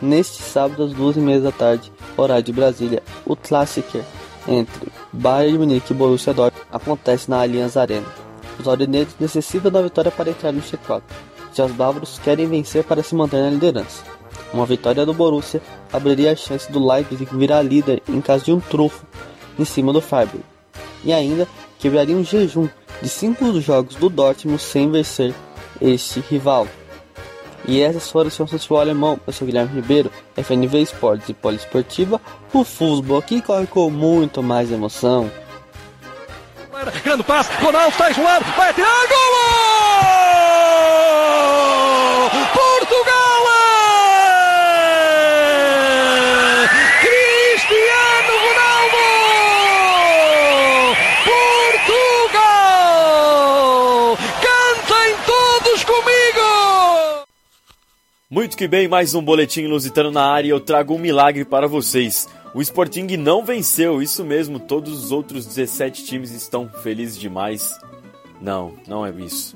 [0.00, 4.04] neste sábado às duas e meia da tarde, horário de Brasília, o Klassiker
[4.48, 8.25] entre Bayern de Munique e Borussia Dortmund acontece na Allianz Arena.
[8.58, 11.02] Os aurinegros necessitam da vitória para entrar no G4,
[11.54, 14.02] já os bávaros querem vencer para se manter na liderança.
[14.52, 15.60] Uma vitória do Borussia
[15.92, 19.04] abriria a chance do Leipzig virar líder em caso de um trufo
[19.58, 20.44] em cima do Freiburg,
[21.04, 21.46] e ainda
[21.78, 22.68] quebraria um jejum
[23.02, 25.34] de cinco jogos do Dortmund sem vencer
[25.80, 26.66] este rival.
[27.68, 29.18] E essas foram as futebol alemão.
[29.26, 32.20] Eu sou Guilherme Ribeiro, FNV Esportes e Poliesportiva.
[32.52, 35.30] O futebol aqui corre com muito mais emoção.
[37.02, 39.16] Grande passe, Ronaldo está isolado, vai atirar, gol!
[42.52, 43.46] Portugal!
[47.00, 48.98] Cristiano Ronaldo!
[52.44, 54.18] Portugal!
[54.42, 57.24] Cantem todos comigo!
[58.28, 60.50] Muito que bem, mais um boletim lusitano na área.
[60.50, 62.28] Eu trago um milagre para vocês.
[62.56, 67.78] O Sporting não venceu, isso mesmo, todos os outros 17 times estão felizes demais.
[68.40, 69.54] Não, não é isso.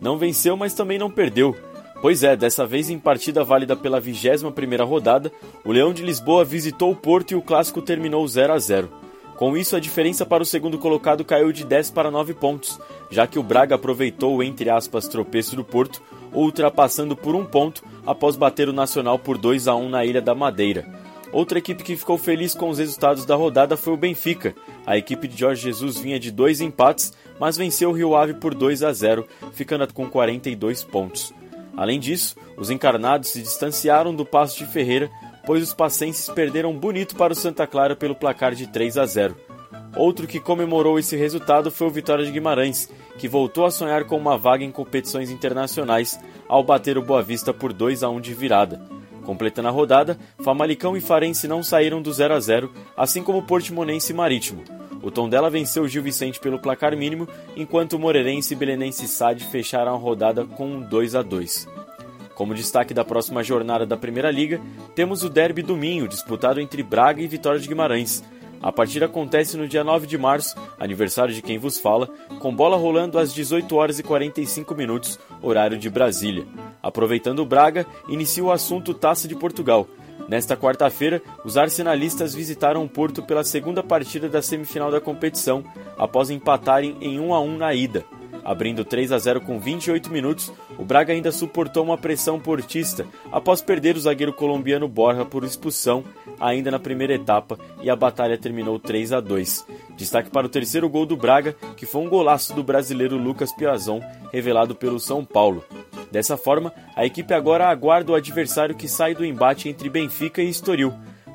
[0.00, 1.56] Não venceu, mas também não perdeu.
[2.00, 5.30] Pois é, dessa vez em partida válida pela 21ª rodada,
[5.64, 8.90] o Leão de Lisboa visitou o Porto e o clássico terminou 0 a 0.
[9.36, 12.76] Com isso, a diferença para o segundo colocado caiu de 10 para 9 pontos,
[13.08, 16.02] já que o Braga aproveitou o entre aspas tropeço do Porto,
[16.32, 20.34] ultrapassando por um ponto após bater o Nacional por 2 a 1 na Ilha da
[20.34, 21.01] Madeira.
[21.32, 24.54] Outra equipe que ficou feliz com os resultados da rodada foi o Benfica.
[24.86, 28.54] A equipe de Jorge Jesus vinha de dois empates, mas venceu o Rio Ave por
[28.54, 31.32] 2 a 0, ficando com 42 pontos.
[31.74, 35.10] Além disso, os encarnados se distanciaram do Passo de Ferreira,
[35.46, 39.34] pois os passenses perderam bonito para o Santa Clara pelo placar de 3 a 0.
[39.96, 44.16] Outro que comemorou esse resultado foi o Vitória de Guimarães, que voltou a sonhar com
[44.16, 48.34] uma vaga em competições internacionais ao bater o Boa Vista por 2 a 1 de
[48.34, 49.01] virada.
[49.24, 54.12] Completando a rodada, Famalicão e Farense não saíram do 0 a 0, assim como Portimonense
[54.12, 54.62] e Marítimo.
[55.02, 59.98] O Tondela venceu Gil Vicente pelo placar mínimo, enquanto Moreirense e Belenense SAD fecharam a
[59.98, 61.68] rodada com um 2 a 2.
[62.34, 64.60] Como destaque da próxima jornada da Primeira Liga,
[64.94, 68.22] temos o Derby do Minho, disputado entre Braga e Vitória de Guimarães.
[68.62, 72.76] A partida acontece no dia 9 de março, aniversário de quem vos fala, com bola
[72.76, 76.46] rolando às 18 horas e 45 minutos, horário de Brasília.
[76.80, 79.88] Aproveitando o Braga, inicia o assunto Taça de Portugal.
[80.28, 85.64] Nesta quarta-feira, os arsenalistas visitaram o Porto pela segunda partida da semifinal da competição,
[85.98, 88.04] após empatarem em 1 a 1 na ida.
[88.44, 93.62] Abrindo 3 a 0 com 28 minutos, o Braga ainda suportou uma pressão portista após
[93.62, 96.04] perder o zagueiro colombiano Borja por expulsão
[96.40, 99.66] ainda na primeira etapa e a batalha terminou 3 a 2.
[99.96, 104.00] Destaque para o terceiro gol do Braga, que foi um golaço do brasileiro Lucas Piazon,
[104.32, 105.64] revelado pelo São Paulo.
[106.10, 110.48] Dessa forma, a equipe agora aguarda o adversário que sai do embate entre Benfica e
[110.48, 110.92] Estoril.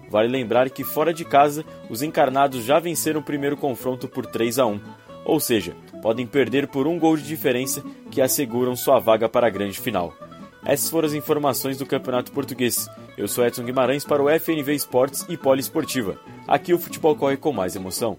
[0.09, 4.59] Vale lembrar que fora de casa, os encarnados já venceram o primeiro confronto por 3
[4.59, 4.79] a 1.
[5.25, 5.75] Ou seja,
[6.07, 10.13] podem perder por um gol de diferença que asseguram sua vaga para a grande final.
[10.65, 12.87] Essas foram as informações do Campeonato Português.
[13.17, 16.17] Eu sou Edson Guimarães para o FNV Esportes e Poliesportiva.
[16.47, 18.17] Aqui o futebol corre com mais emoção.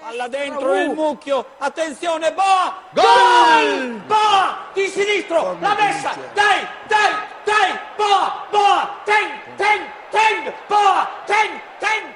[0.00, 2.74] Palla dentro il mucchio, attenzione, Boa!
[2.94, 4.00] Gol!
[4.08, 4.70] Boa!
[4.74, 9.28] Di sinistro, la messa, dai, dai, dai, Boa, Boa, tem,
[9.58, 12.07] tem, tem, Boa, tem, tem!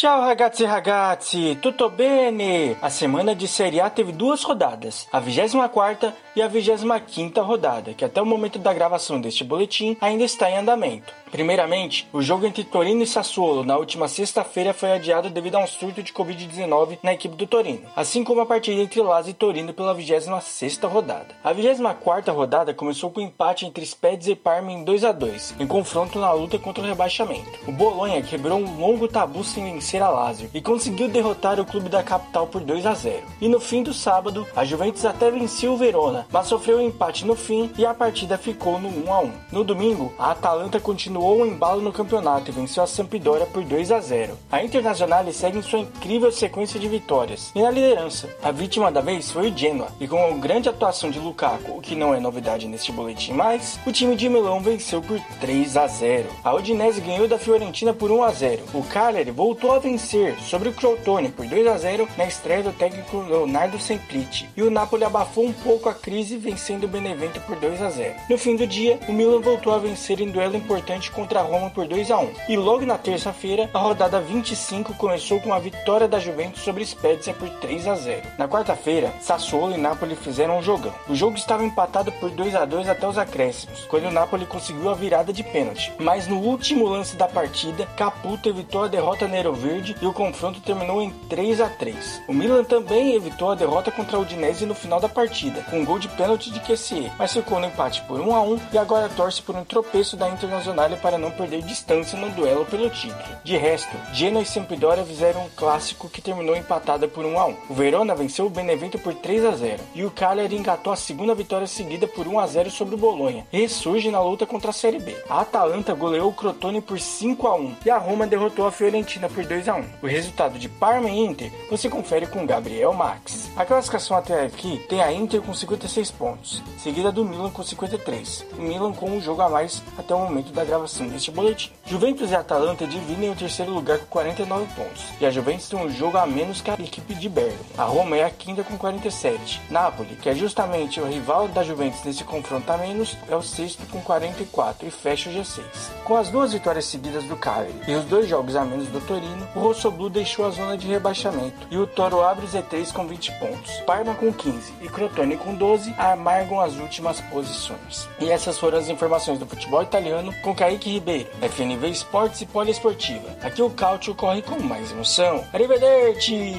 [0.00, 2.74] Ciao ragazzi ragazzi, tutto bene?
[2.80, 8.04] A semana de Série A teve duas rodadas, a 24ª e a 25ª rodada, que
[8.04, 11.12] até o momento da gravação deste boletim ainda está em andamento.
[11.30, 15.66] Primeiramente, o jogo entre Torino e Sassuolo na última sexta-feira foi adiado devido a um
[15.66, 19.72] surto de Covid-19 na equipe do Torino, assim como a partida entre Lazio e Torino
[19.72, 21.28] pela 26ª rodada.
[21.44, 25.54] A 24ª rodada começou com um empate entre Spezia e Parma em 2 a 2,
[25.60, 27.60] em confronto na luta contra o rebaixamento.
[27.66, 31.88] O Bolonha quebrou um longo tabu sem vencer a Lazio e conseguiu derrotar o clube
[31.88, 33.22] da capital por 2 a 0.
[33.40, 37.26] E no fim do sábado, a Juventus até venceu o Verona, mas sofreu um empate
[37.26, 39.32] no fim e a partida ficou no 1 a 1.
[39.52, 43.92] No domingo, a Atalanta continuou o embalo no campeonato e venceu a Sampdoria por 2
[43.92, 44.38] a 0.
[44.50, 47.50] A Internazionale segue em sua incrível sequência de vitórias.
[47.54, 51.10] E na liderança, a vítima da vez foi o Genoa, e com a grande atuação
[51.10, 55.00] de Lukaku, o que não é novidade neste boletim mais, o time de Milão venceu
[55.02, 56.28] por 3 a 0.
[56.44, 58.62] A Udinese ganhou da Fiorentina por 1 a 0.
[58.74, 62.72] O Cagliari voltou a vencer sobre o Crotone por 2 a 0 na estreia do
[62.72, 64.48] técnico Leonardo Semplici.
[64.56, 65.94] E o Napoli abafou um pouco a
[66.36, 68.14] vencendo o Benevento por 2 a 0.
[68.28, 71.70] No fim do dia, o Milan voltou a vencer em duelo importante contra a Roma
[71.70, 72.30] por 2 a 1.
[72.48, 77.32] E logo na terça-feira, a rodada 25 começou com a vitória da Juventus sobre Spezia
[77.32, 78.22] por 3 a 0.
[78.36, 80.92] Na quarta-feira, Sassuolo e Napoli fizeram um jogão.
[81.08, 84.90] O jogo estava empatado por 2 a 2 até os acréscimos, quando o Napoli conseguiu
[84.90, 85.92] a virada de pênalti.
[85.98, 90.60] Mas no último lance da partida, Caputo evitou a derrota Nero Verde e o confronto
[90.60, 92.22] terminou em 3 a 3.
[92.26, 95.84] O Milan também evitou a derrota contra a Udinese no final da partida, com um
[95.84, 99.08] gol de pênalti de QCE, mas ficou no empate por 1 a 1 e agora
[99.08, 103.36] torce por um tropeço da Internazionale para não perder distância no duelo pelo título.
[103.44, 107.56] De resto, Genoa e Sampdoria fizeram um clássico que terminou empatada por 1 a 1.
[107.68, 111.34] O Verona venceu o Benevento por 3 a 0 e o Cagliari engatou a segunda
[111.34, 114.98] vitória seguida por 1 a 0 sobre o Bolonha ressurge na luta contra a Série
[114.98, 115.16] B.
[115.28, 119.28] A Atalanta goleou o Crotone por 5 a 1 e a Roma derrotou a Fiorentina
[119.28, 119.84] por 2 a 1.
[120.02, 123.50] O resultado de Parma e Inter você confere com Gabriel Max.
[123.56, 127.62] A classificação até aqui tem a Inter com 55 56 pontos, seguida do Milan com
[127.62, 128.46] 53.
[128.56, 131.72] O Milan com um jogo a mais até o momento da gravação deste boletim.
[131.84, 135.90] Juventus e Atalanta dividem o terceiro lugar com 49 pontos, e a Juventus tem um
[135.90, 137.58] jogo a menos que a equipe de Bergamo.
[137.76, 139.60] A Roma é a quinta com 47.
[139.68, 143.84] Napoli, que é justamente o rival da Juventus nesse confronto a menos, é o sexto
[143.90, 145.62] com 44 e fecha o G6.
[146.04, 149.48] Com as duas vitórias seguidas do Cagliari e os dois jogos a menos do Torino,
[149.56, 153.32] o Rossoblu deixou a zona de rebaixamento e o Toro abre o Z3 com 20
[153.38, 153.72] pontos.
[153.86, 158.08] Parma com 15 e Crotone com 12 amargam as últimas posições.
[158.18, 163.28] E essas foram as informações do futebol italiano com Kaique Ribeiro, FNV Esportes e Poliesportiva.
[163.42, 165.44] Aqui o Cautio corre com mais emoção.
[165.52, 166.56] Arrivederci!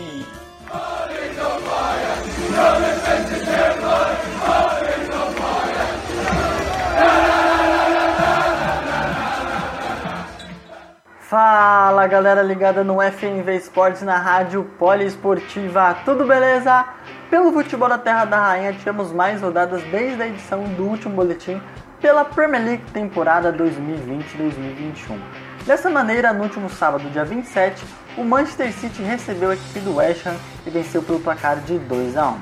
[11.31, 16.85] Fala galera ligada no FNV Esportes na rádio Poliesportiva, tudo beleza?
[17.31, 21.61] Pelo futebol da Terra da Rainha tivemos mais rodadas desde a edição do último boletim
[22.01, 25.17] pela Premier League temporada 2020-2021.
[25.65, 27.85] Dessa maneira, no último sábado, dia 27,
[28.17, 30.35] o Manchester City recebeu a equipe do West Ham
[30.67, 32.39] e venceu pelo placar de 2 a 1.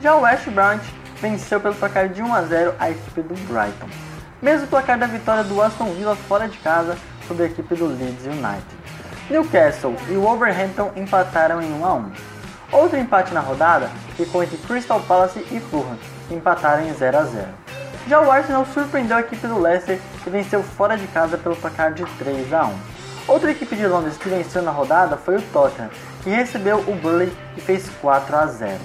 [0.00, 0.80] Já o West Brom
[1.20, 3.88] venceu pelo placar de 1 a 0 a equipe do Brighton.
[4.42, 8.26] Mesmo placar da vitória do Aston Villa fora de casa sobre a equipe do Leeds
[8.26, 8.66] United.
[9.30, 12.33] Newcastle e Wolverhampton empataram em 1 a 1.
[12.74, 15.96] Outro empate na rodada ficou entre Crystal Palace e Fulham,
[16.26, 17.46] que empataram em 0 a 0.
[18.08, 21.92] Já o Arsenal surpreendeu a equipe do Leicester e venceu fora de casa pelo placar
[21.92, 22.74] de 3 a 1.
[23.28, 25.88] Outra equipe de Londres que venceu na rodada foi o Tottenham,
[26.24, 28.76] que recebeu o Burnley e fez 4 a 0.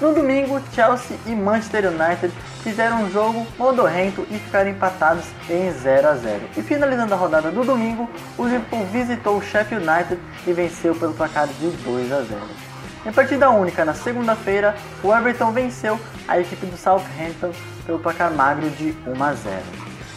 [0.00, 2.32] No domingo, Chelsea e Manchester United
[2.62, 6.40] fizeram um jogo modorrento e ficaram empatados em 0 a 0.
[6.56, 11.12] E finalizando a rodada do domingo, o Liverpool visitou o Sheffield United e venceu pelo
[11.12, 12.61] placar de 2 a 0.
[13.04, 17.52] Em partida única na segunda-feira, o Everton venceu a equipe do Southampton
[17.84, 19.62] pelo placar magro de 1 a 0.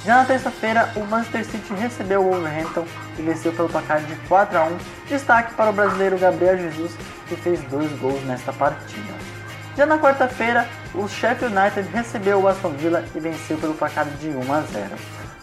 [0.06, 2.86] Já na terça-feira, o Manchester City recebeu o Wolverhampton
[3.18, 4.78] e venceu pelo placar de 4 a 1.
[5.08, 6.92] Destaque para o brasileiro Gabriel Jesus,
[7.28, 9.16] que fez dois gols nesta partida.
[9.76, 14.30] Já na quarta-feira, o Sheffield United recebeu o Aston Villa e venceu pelo placar de
[14.30, 14.90] 1 a 0.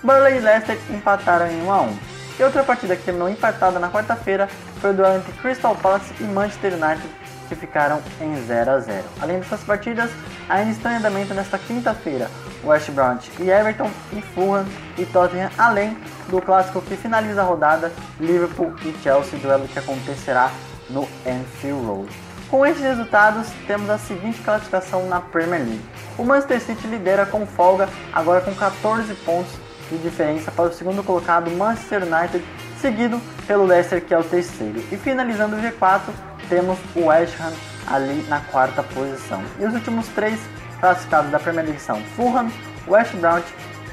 [0.01, 1.99] Burnley e Leicester empataram em 1 a 1.
[2.43, 4.49] E outra partida que terminou empatada na quarta-feira
[4.81, 7.09] foi o duelo entre Crystal Palace e Manchester United,
[7.49, 9.05] que ficaram em 0 a 0.
[9.21, 10.11] Além dessas partidas,
[10.49, 12.29] ainda estão em andamento nesta quinta-feira
[12.65, 14.67] West Brom e Everton e Fulham
[14.99, 15.97] e Tottenham, além
[16.29, 20.51] do clássico que finaliza a rodada Liverpool e Chelsea, duelo que acontecerá
[20.91, 22.11] no Anfield Road.
[22.51, 25.85] Com estes resultados, temos a seguinte classificação na Premier League.
[26.19, 31.03] O Manchester City lidera com folga, agora com 14 pontos de diferença para o segundo
[31.03, 32.45] colocado Manchester United,
[32.81, 34.83] seguido pelo Leicester que é o terceiro.
[34.91, 36.01] E finalizando o G4,
[36.49, 37.53] temos o West Ham
[37.87, 39.43] ali na quarta posição.
[39.59, 40.39] E os últimos três
[40.81, 42.51] classificados da Premier League são Fulham,
[42.89, 43.41] West Brom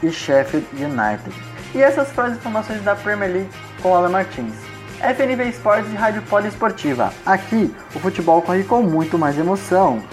[0.02, 1.36] e Sheffield United.
[1.74, 3.50] E essas foram as informações da Premier League
[3.82, 4.56] com Alan Martins.
[5.00, 7.14] FNV Esportes e Rádio Poliesportiva.
[7.26, 10.04] Aqui, o futebol corre com muito mais emoção.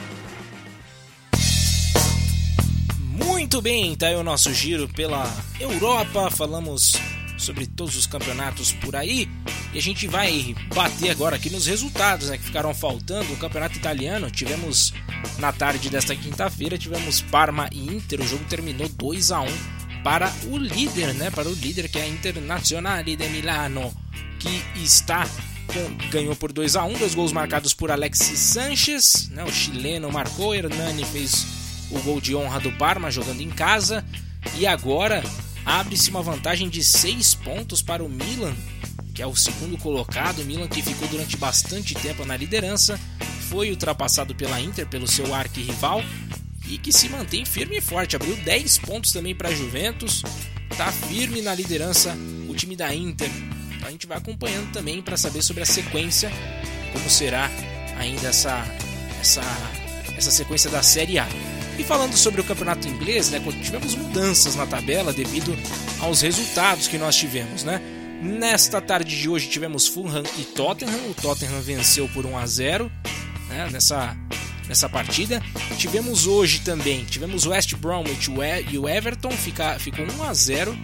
[3.37, 5.30] Muito bem, tá aí o nosso giro pela
[5.61, 6.30] Europa.
[6.30, 6.95] Falamos
[7.37, 9.28] sobre todos os campeonatos por aí.
[9.74, 13.30] E a gente vai bater agora aqui nos resultados né, que ficaram faltando.
[13.34, 14.95] O campeonato italiano, tivemos
[15.39, 18.22] na tarde desta quinta-feira, tivemos Parma e Inter.
[18.22, 19.47] O jogo terminou 2 a 1
[20.03, 21.30] para o líder, né?
[21.30, 23.95] Para o líder que é a Internazionale de Milano,
[24.39, 25.28] que está
[25.66, 29.45] com, ganhou por 2 a 1 dois gols marcados por Alexis Sanches, né?
[29.45, 31.56] O chileno marcou, Hernani fez
[31.91, 34.05] o gol de honra do Parma jogando em casa
[34.59, 35.22] e agora
[35.64, 38.55] abre-se uma vantagem de 6 pontos para o Milan,
[39.14, 40.41] que é o segundo colocado.
[40.41, 42.99] O Milan que ficou durante bastante tempo na liderança,
[43.49, 46.03] foi ultrapassado pela Inter, pelo seu arquirrival,
[46.68, 48.16] e que se mantém firme e forte.
[48.16, 50.22] Abriu 10 pontos também para a Juventus,
[50.70, 52.16] está firme na liderança
[52.49, 53.30] o time da Inter.
[53.82, 56.30] A gente vai acompanhando também para saber sobre a sequência,
[56.93, 57.51] como será
[57.99, 58.64] ainda essa,
[59.20, 59.43] essa,
[60.16, 61.26] essa sequência da Série A.
[61.79, 65.57] E falando sobre o campeonato inglês, né, tivemos mudanças na tabela devido
[66.01, 67.81] aos resultados que nós tivemos, né?
[68.22, 71.11] Nesta tarde de hoje tivemos Fulham e Tottenham.
[71.11, 72.91] O Tottenham venceu por 1 a 0
[73.49, 74.16] né, nessa,
[74.66, 75.43] nessa partida.
[75.77, 78.31] Tivemos hoje também, tivemos West Bromwich
[78.70, 80.77] e o Everton, fica, ficou 1 a 0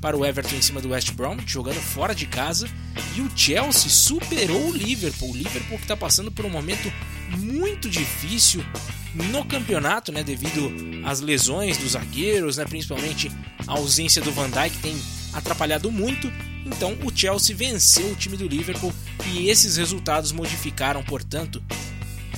[0.00, 2.68] para o Everton em cima do West Bromwich, jogando fora de casa.
[3.16, 5.30] E o Chelsea superou o Liverpool.
[5.30, 6.92] O Liverpool que está passando por um momento
[7.36, 8.64] muito difícil
[9.14, 10.72] no campeonato, né, devido
[11.04, 13.30] às lesões dos zagueiros, né, principalmente
[13.66, 14.96] a ausência do Van Dijk tem
[15.32, 16.32] atrapalhado muito.
[16.64, 18.92] Então o Chelsea venceu o time do Liverpool
[19.26, 21.62] e esses resultados modificaram, portanto,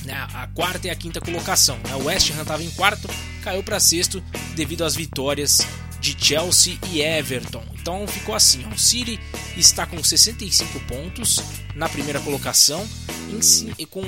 [0.03, 1.77] né, a quarta e a quinta colocação.
[1.87, 1.95] Né?
[1.95, 3.09] O West Ham estava em quarto,
[3.43, 4.21] caiu para sexto
[4.55, 5.65] devido às vitórias
[6.05, 7.63] de Chelsea e Everton.
[7.73, 9.19] Então ficou assim: o City
[9.57, 11.41] está com 65 pontos
[11.75, 12.87] na primeira colocação,
[13.29, 14.03] em, com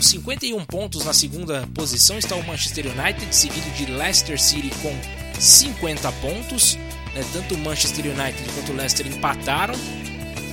[0.00, 6.10] 51 pontos na segunda posição está o Manchester United, seguido de Leicester City com 50
[6.12, 6.74] pontos.
[7.14, 7.24] Né?
[7.32, 9.74] Tanto o Manchester United quanto o Leicester empataram.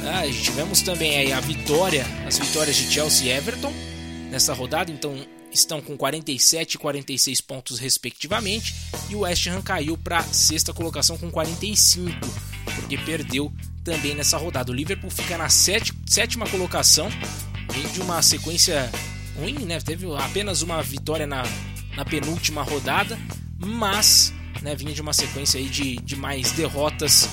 [0.06, 3.74] Ah, tivemos também a vitória, as vitórias de Chelsea e Everton
[4.30, 5.16] nessa rodada, então
[5.54, 8.76] estão com 47 e 46 pontos respectivamente,
[9.10, 12.10] e o West Ham caiu para sexta colocação com 45,
[12.76, 13.52] porque perdeu
[13.84, 14.72] também nessa rodada.
[14.72, 17.10] O Liverpool fica na sétima colocação,
[17.72, 18.92] vem de uma sequência
[19.36, 19.80] ruim, né?
[19.80, 21.44] Teve apenas uma vitória na,
[21.96, 23.20] na penúltima rodada,
[23.60, 27.28] mas né, vinha de uma sequência aí de, de mais derrotas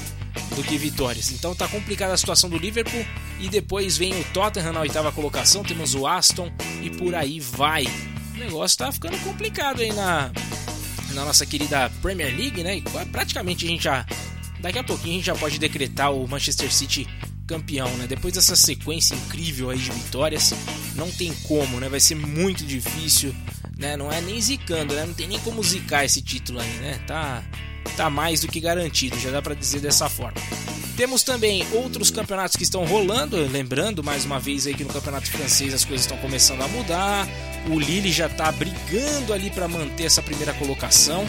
[0.54, 1.30] do que vitórias.
[1.32, 3.04] Então tá complicada a situação do Liverpool
[3.40, 7.86] e depois vem o Tottenham na oitava colocação, temos o Aston e por aí vai.
[8.34, 10.30] O negócio tá ficando complicado aí na,
[11.14, 12.76] na nossa querida Premier League, né?
[12.76, 14.06] E praticamente a gente já
[14.60, 17.08] daqui a pouquinho a gente já pode decretar o Manchester City
[17.46, 18.06] campeão, né?
[18.06, 20.52] Depois dessa sequência incrível aí de vitórias,
[20.94, 21.88] não tem como, né?
[21.88, 23.34] Vai ser muito difícil,
[23.76, 23.96] né?
[23.96, 25.04] Não é nem zicando, né?
[25.04, 27.00] Não tem nem como zicar esse título aí, né?
[27.06, 27.42] Tá
[27.96, 30.40] tá mais do que garantido, já dá para dizer dessa forma.
[30.96, 35.30] Temos também outros campeonatos que estão rolando, lembrando mais uma vez aí que no campeonato
[35.30, 37.26] francês as coisas estão começando a mudar.
[37.70, 41.26] O Lille já está brigando ali para manter essa primeira colocação.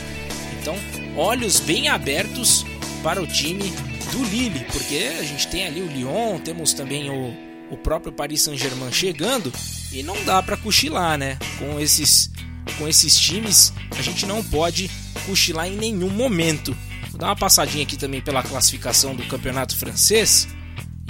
[0.60, 0.76] Então,
[1.16, 2.66] olhos bem abertos
[3.02, 3.72] para o time
[4.12, 7.34] do Lille, porque a gente tem ali o Lyon, temos também o,
[7.74, 9.54] o próprio Paris Saint-Germain chegando
[9.92, 11.38] e não dá para cochilar, né?
[11.58, 12.30] Com esses
[12.74, 14.90] com esses times, a gente não pode
[15.26, 16.76] cochilar em nenhum momento.
[17.10, 20.48] Vou dar uma passadinha aqui também pela classificação do campeonato francês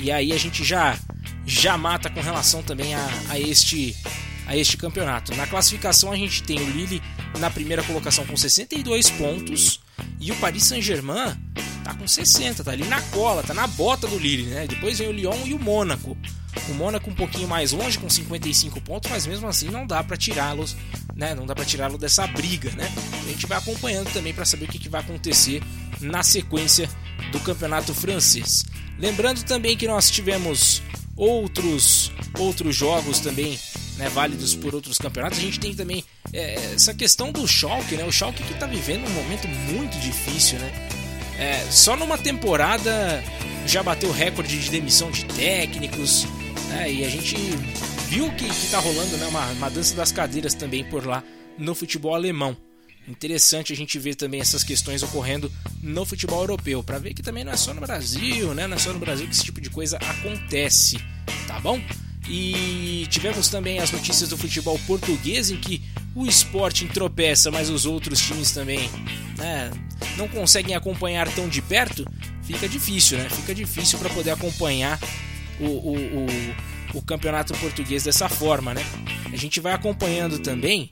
[0.02, 0.98] e aí a gente já
[1.46, 3.96] já mata com relação também a, a este
[4.48, 5.34] a este campeonato.
[5.36, 7.02] Na classificação a gente tem o Lille
[7.40, 9.80] na primeira colocação com 62 pontos
[10.20, 11.38] e o Paris Saint-Germain
[11.84, 14.68] tá com 60, tá ali na cola, tá na bota do Lille, né?
[14.68, 16.18] Depois vem o Lyon e o Mônaco.
[16.70, 20.18] O Mônaco um pouquinho mais longe com 55 pontos, mas mesmo assim não dá para
[20.18, 20.76] tirá-los,
[21.16, 21.34] né?
[21.34, 22.92] Não dá para tirá-lo dessa briga, né?
[23.24, 25.62] A gente vai acompanhando também para saber o que, que vai acontecer
[26.00, 26.90] na sequência
[27.32, 28.66] do campeonato francês.
[29.00, 30.82] Lembrando também que nós tivemos
[31.16, 33.60] outros outros jogos também
[33.98, 35.38] né, válidos por outros campeonatos.
[35.38, 38.04] A gente tem também é, essa questão do Schalke, né?
[38.04, 41.01] O Schalke que está vivendo um momento muito difícil, né?
[41.42, 43.24] É, só numa temporada
[43.66, 46.28] já bateu recorde de demissão de técnicos,
[46.70, 46.94] né?
[46.94, 47.36] E a gente
[48.08, 51.24] viu que, que tá rolando né, uma, uma dança das cadeiras também por lá
[51.58, 52.56] no futebol alemão.
[53.08, 57.44] Interessante a gente ver também essas questões ocorrendo no futebol europeu, para ver que também
[57.44, 58.68] não é só no Brasil, né?
[58.68, 61.00] Não é só no Brasil que esse tipo de coisa acontece,
[61.48, 61.82] tá bom?
[62.30, 65.82] E tivemos também as notícias do futebol português em que
[66.16, 68.90] o Sporting tropeça, mas os outros times também
[69.38, 69.72] né,
[70.18, 72.06] não conseguem acompanhar tão de perto.
[72.44, 73.30] Fica difícil, né?
[73.30, 75.00] Fica difícil para poder acompanhar
[75.60, 76.28] o, o, o,
[76.96, 78.84] o, campeonato português dessa forma, né?
[79.32, 80.92] A gente vai acompanhando também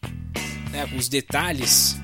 [0.71, 1.99] né, os detalhes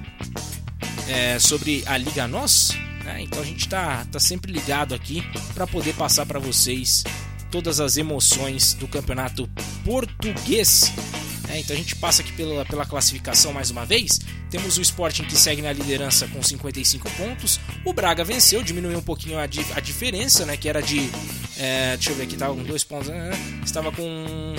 [1.08, 2.72] é, sobre a Liga Nós.
[3.06, 3.22] Né?
[3.22, 7.04] Então a gente está tá sempre ligado aqui para poder passar para vocês
[7.52, 9.50] todas as emoções do campeonato
[9.86, 10.92] português.
[11.56, 14.20] É, então a gente passa aqui pela, pela classificação mais uma vez.
[14.50, 17.62] Temos o Sporting que segue na liderança com 55 pontos.
[17.86, 20.58] O Braga venceu, diminuiu um pouquinho a, di a diferença, né?
[20.58, 21.10] Que era de.
[21.58, 23.08] É, deixa eu ver aqui, estava com dois pontos.
[23.08, 23.32] Né,
[23.64, 24.54] estava com.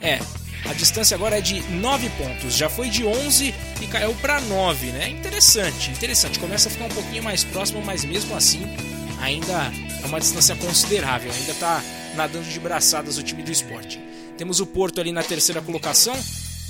[0.00, 0.18] É,
[0.64, 2.56] a distância agora é de 9 pontos.
[2.56, 5.10] Já foi de 11 e caiu para 9, né?
[5.10, 6.38] Interessante, interessante.
[6.38, 8.62] Começa a ficar um pouquinho mais próximo, mas mesmo assim
[9.20, 9.70] ainda
[10.02, 11.30] é uma distância considerável.
[11.30, 11.82] Ainda está
[12.16, 14.00] nadando de braçadas o time do esporte.
[14.40, 16.18] Temos o Porto ali na terceira colocação,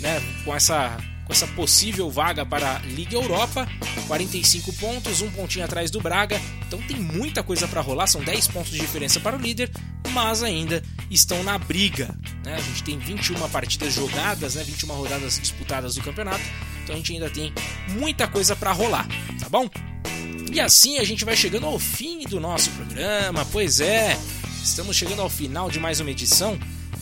[0.00, 3.64] né, com essa com essa possível vaga para a Liga Europa,
[4.08, 6.40] 45 pontos, um pontinho atrás do Braga.
[6.66, 9.70] Então tem muita coisa para rolar, são 10 pontos de diferença para o líder,
[10.12, 12.12] mas ainda estão na briga.
[12.44, 12.56] Né?
[12.56, 14.64] A gente tem 21 partidas jogadas, né?
[14.64, 16.42] 21 rodadas disputadas do campeonato,
[16.82, 17.54] então a gente ainda tem
[17.90, 19.06] muita coisa para rolar,
[19.38, 19.70] tá bom?
[20.52, 24.18] E assim a gente vai chegando ao fim do nosso programa, pois é,
[24.62, 26.58] Estamos chegando ao final de mais uma edição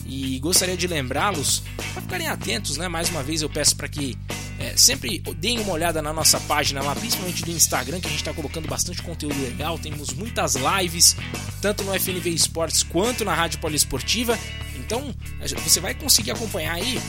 [0.09, 1.61] e gostaria de lembrá-los
[1.93, 2.87] para ficarem atentos, né?
[2.87, 4.17] Mais uma vez eu peço para que
[4.57, 8.19] é, sempre deem uma olhada na nossa página lá, principalmente do Instagram, que a gente
[8.19, 9.77] está colocando bastante conteúdo legal.
[9.77, 11.15] Temos muitas lives,
[11.61, 14.37] tanto no FNV Esportes quanto na Rádio Poliesportiva.
[14.77, 15.13] Então
[15.63, 16.99] você vai conseguir acompanhar aí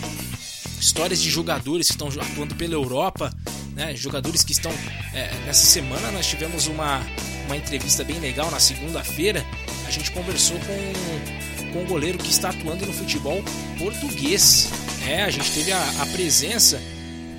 [0.79, 3.35] histórias de jogadores que estão atuando pela Europa,
[3.75, 3.97] né?
[3.97, 4.73] jogadores que estão.
[5.15, 7.01] É, nessa semana nós tivemos uma,
[7.47, 9.45] uma entrevista bem legal na segunda-feira
[9.91, 13.43] a gente conversou com, com um goleiro que está atuando no futebol
[13.79, 14.69] português.
[15.07, 16.81] É, a gente teve a, a presença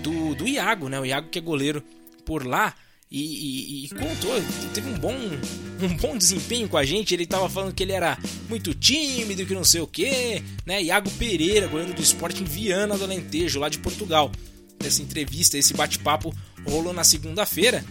[0.02, 1.00] do, do Iago, né?
[1.00, 1.84] O Iago que é goleiro
[2.26, 2.74] por lá
[3.12, 4.32] e, e, e, contou,
[4.74, 5.14] teve um bom,
[5.84, 7.14] um bom desempenho com a gente.
[7.14, 8.18] Ele tava falando que ele era
[8.48, 10.82] muito tímido, que não sei o que, né?
[10.82, 14.32] Iago Pereira, goleiro do esporte em Viana do Alentejo, lá de Portugal.
[14.82, 16.34] Nessa entrevista, esse bate-papo
[16.66, 17.84] rolou na segunda-feira.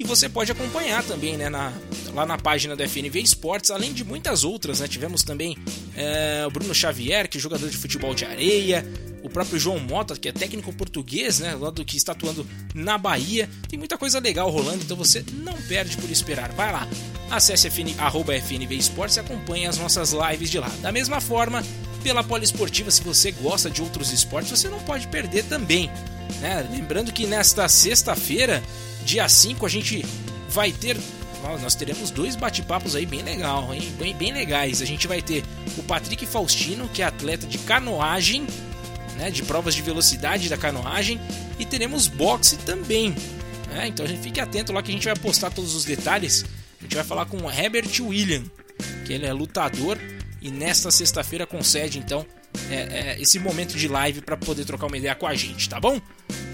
[0.00, 1.74] E você pode acompanhar também né, na,
[2.14, 4.80] lá na página do FNV Esportes, além de muitas outras.
[4.80, 4.88] Né?
[4.88, 5.58] Tivemos também
[5.94, 8.82] é, o Bruno Xavier, que é jogador de futebol de areia,
[9.22, 12.96] o próprio João Mota, que é técnico português, né, lá do que está atuando na
[12.98, 13.48] Bahia.
[13.68, 16.52] Tem muita coisa legal rolando, então você não perde por esperar.
[16.52, 16.88] Vai lá,
[17.30, 20.68] acesse FN, arroba FNV Esportes e acompanhe as nossas lives de lá.
[20.80, 21.62] Da mesma forma,
[22.02, 25.90] pela Poliesportiva, se você gosta de outros esportes, você não pode perder também.
[26.40, 26.66] Né?
[26.70, 28.62] Lembrando que nesta sexta-feira
[29.04, 30.04] Dia 5 a gente
[30.48, 30.96] vai ter.
[31.62, 33.82] Nós teremos dois bate-papos aí bem legal, hein?
[33.98, 34.82] Bem, bem legais.
[34.82, 35.42] A gente vai ter
[35.78, 38.46] o Patrick Faustino, que é atleta de canoagem,
[39.20, 39.30] né?
[39.30, 41.20] De provas de velocidade da canoagem.
[41.58, 43.14] E teremos boxe também.
[43.68, 43.88] Né?
[43.88, 46.44] Então fique atento lá que a gente vai postar todos os detalhes.
[46.80, 48.42] A gente vai falar com o Herbert William,
[49.04, 49.98] que ele é lutador
[50.40, 52.24] e nesta sexta-feira concede então
[52.70, 55.78] é, é, esse momento de live para poder trocar uma ideia com a gente, tá
[55.78, 56.00] bom?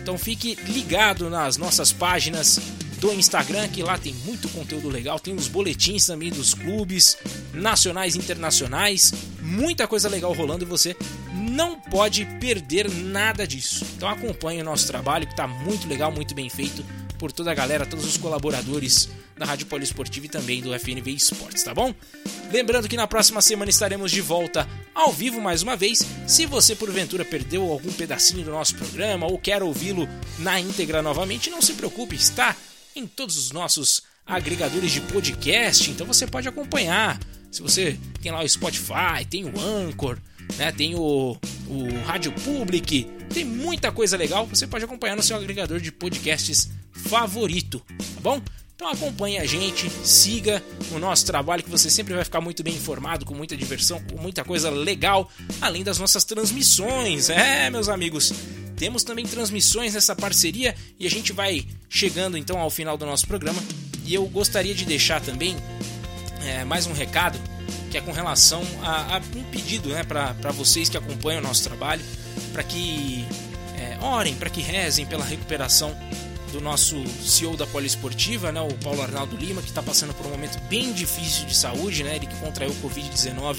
[0.02, 2.60] Então fique ligado nas nossas páginas
[2.98, 7.16] do Instagram, que lá tem muito conteúdo legal, tem os boletins também dos clubes
[7.52, 10.96] nacionais e internacionais, muita coisa legal rolando e você
[11.32, 13.84] não pode perder nada disso.
[13.96, 16.84] Então acompanhe o nosso trabalho que está muito legal, muito bem feito
[17.18, 21.62] por toda a galera, todos os colaboradores da Rádio Poliesportiva e também do FNV Esportes,
[21.62, 21.94] tá bom?
[22.50, 26.06] Lembrando que na próxima semana estaremos de volta ao vivo mais uma vez.
[26.26, 31.50] Se você porventura perdeu algum pedacinho do nosso programa ou quer ouvi-lo na íntegra novamente,
[31.50, 32.56] não se preocupe, está
[32.96, 37.20] em todos os nossos agregadores de podcast, então você pode acompanhar.
[37.52, 40.18] Se você tem lá o Spotify, tem o Anchor,
[40.56, 41.38] né, tem o,
[41.68, 46.70] o Rádio Public, tem muita coisa legal, você pode acompanhar no seu agregador de podcasts
[46.92, 47.80] favorito,
[48.14, 48.42] tá bom?
[48.76, 50.62] Então acompanhe a gente, siga
[50.92, 54.20] o nosso trabalho que você sempre vai ficar muito bem informado, com muita diversão, com
[54.20, 55.30] muita coisa legal,
[55.62, 57.30] além das nossas transmissões.
[57.30, 58.34] É, meus amigos,
[58.76, 63.26] temos também transmissões nessa parceria e a gente vai chegando então ao final do nosso
[63.26, 63.62] programa.
[64.04, 65.56] E eu gostaria de deixar também
[66.44, 67.38] é, mais um recado
[67.90, 71.62] que é com relação a, a um pedido né, para vocês que acompanham o nosso
[71.64, 72.04] trabalho,
[72.52, 73.24] para que
[73.78, 75.96] é, orem, para que rezem pela recuperação
[76.56, 80.30] do nosso CEO da Poliesportiva, né, o Paulo Arnaldo Lima, que está passando por um
[80.30, 83.58] momento bem difícil de saúde, né, ele que contraiu o Covid-19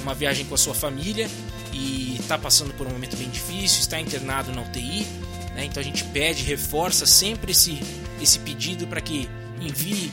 [0.00, 1.28] uma viagem com a sua família
[1.72, 5.06] e está passando por um momento bem difícil, está internado na UTI,
[5.54, 7.78] né, então a gente pede, reforça sempre esse,
[8.20, 9.28] esse pedido para que
[9.60, 10.10] envie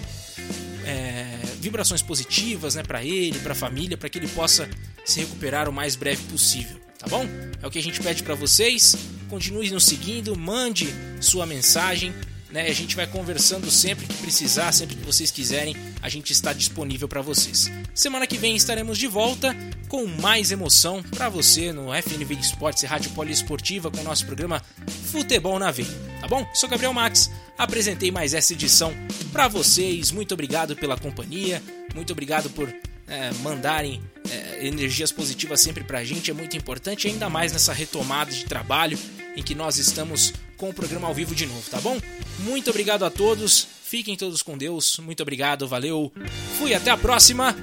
[0.85, 4.69] é, vibrações positivas né, para ele, para a família, para que ele possa
[5.05, 7.25] se recuperar o mais breve possível, tá bom?
[7.61, 12.13] É o que a gente pede para vocês continue nos seguindo, mande sua mensagem.
[12.49, 12.67] Né?
[12.67, 17.07] A gente vai conversando sempre que precisar, sempre que vocês quiserem, a gente está disponível
[17.07, 17.71] para vocês.
[17.93, 19.55] Semana que vem estaremos de volta
[19.87, 24.63] com mais emoção para você no FNV Esportes e Rádio Poliesportiva com o nosso programa
[25.11, 25.87] Futebol na Veia.
[26.21, 26.47] Tá bom?
[26.53, 28.93] Sou Gabriel Max, apresentei mais essa edição
[29.31, 30.11] para vocês.
[30.11, 31.61] Muito obrigado pela companhia,
[31.93, 32.67] muito obrigado por
[33.07, 38.31] é, mandarem é, energias positivas sempre pra gente, é muito importante, ainda mais nessa retomada
[38.31, 38.97] de trabalho
[39.35, 41.97] em que nós estamos com o programa ao vivo de novo, tá bom?
[42.39, 46.11] Muito obrigado a todos, fiquem todos com Deus, muito obrigado, valeu,
[46.57, 47.55] fui, até a próxima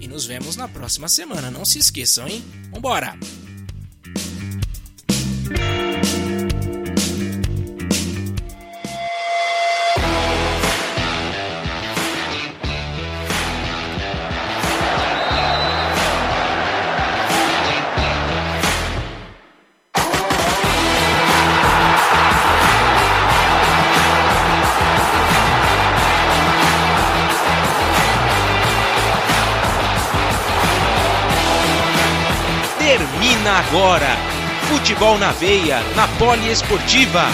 [0.00, 2.42] e nos vemos na próxima semana, não se esqueçam, hein?
[2.70, 3.18] Vambora!
[33.48, 34.16] Agora.
[34.68, 37.24] Futebol na veia, na Poliesportiva.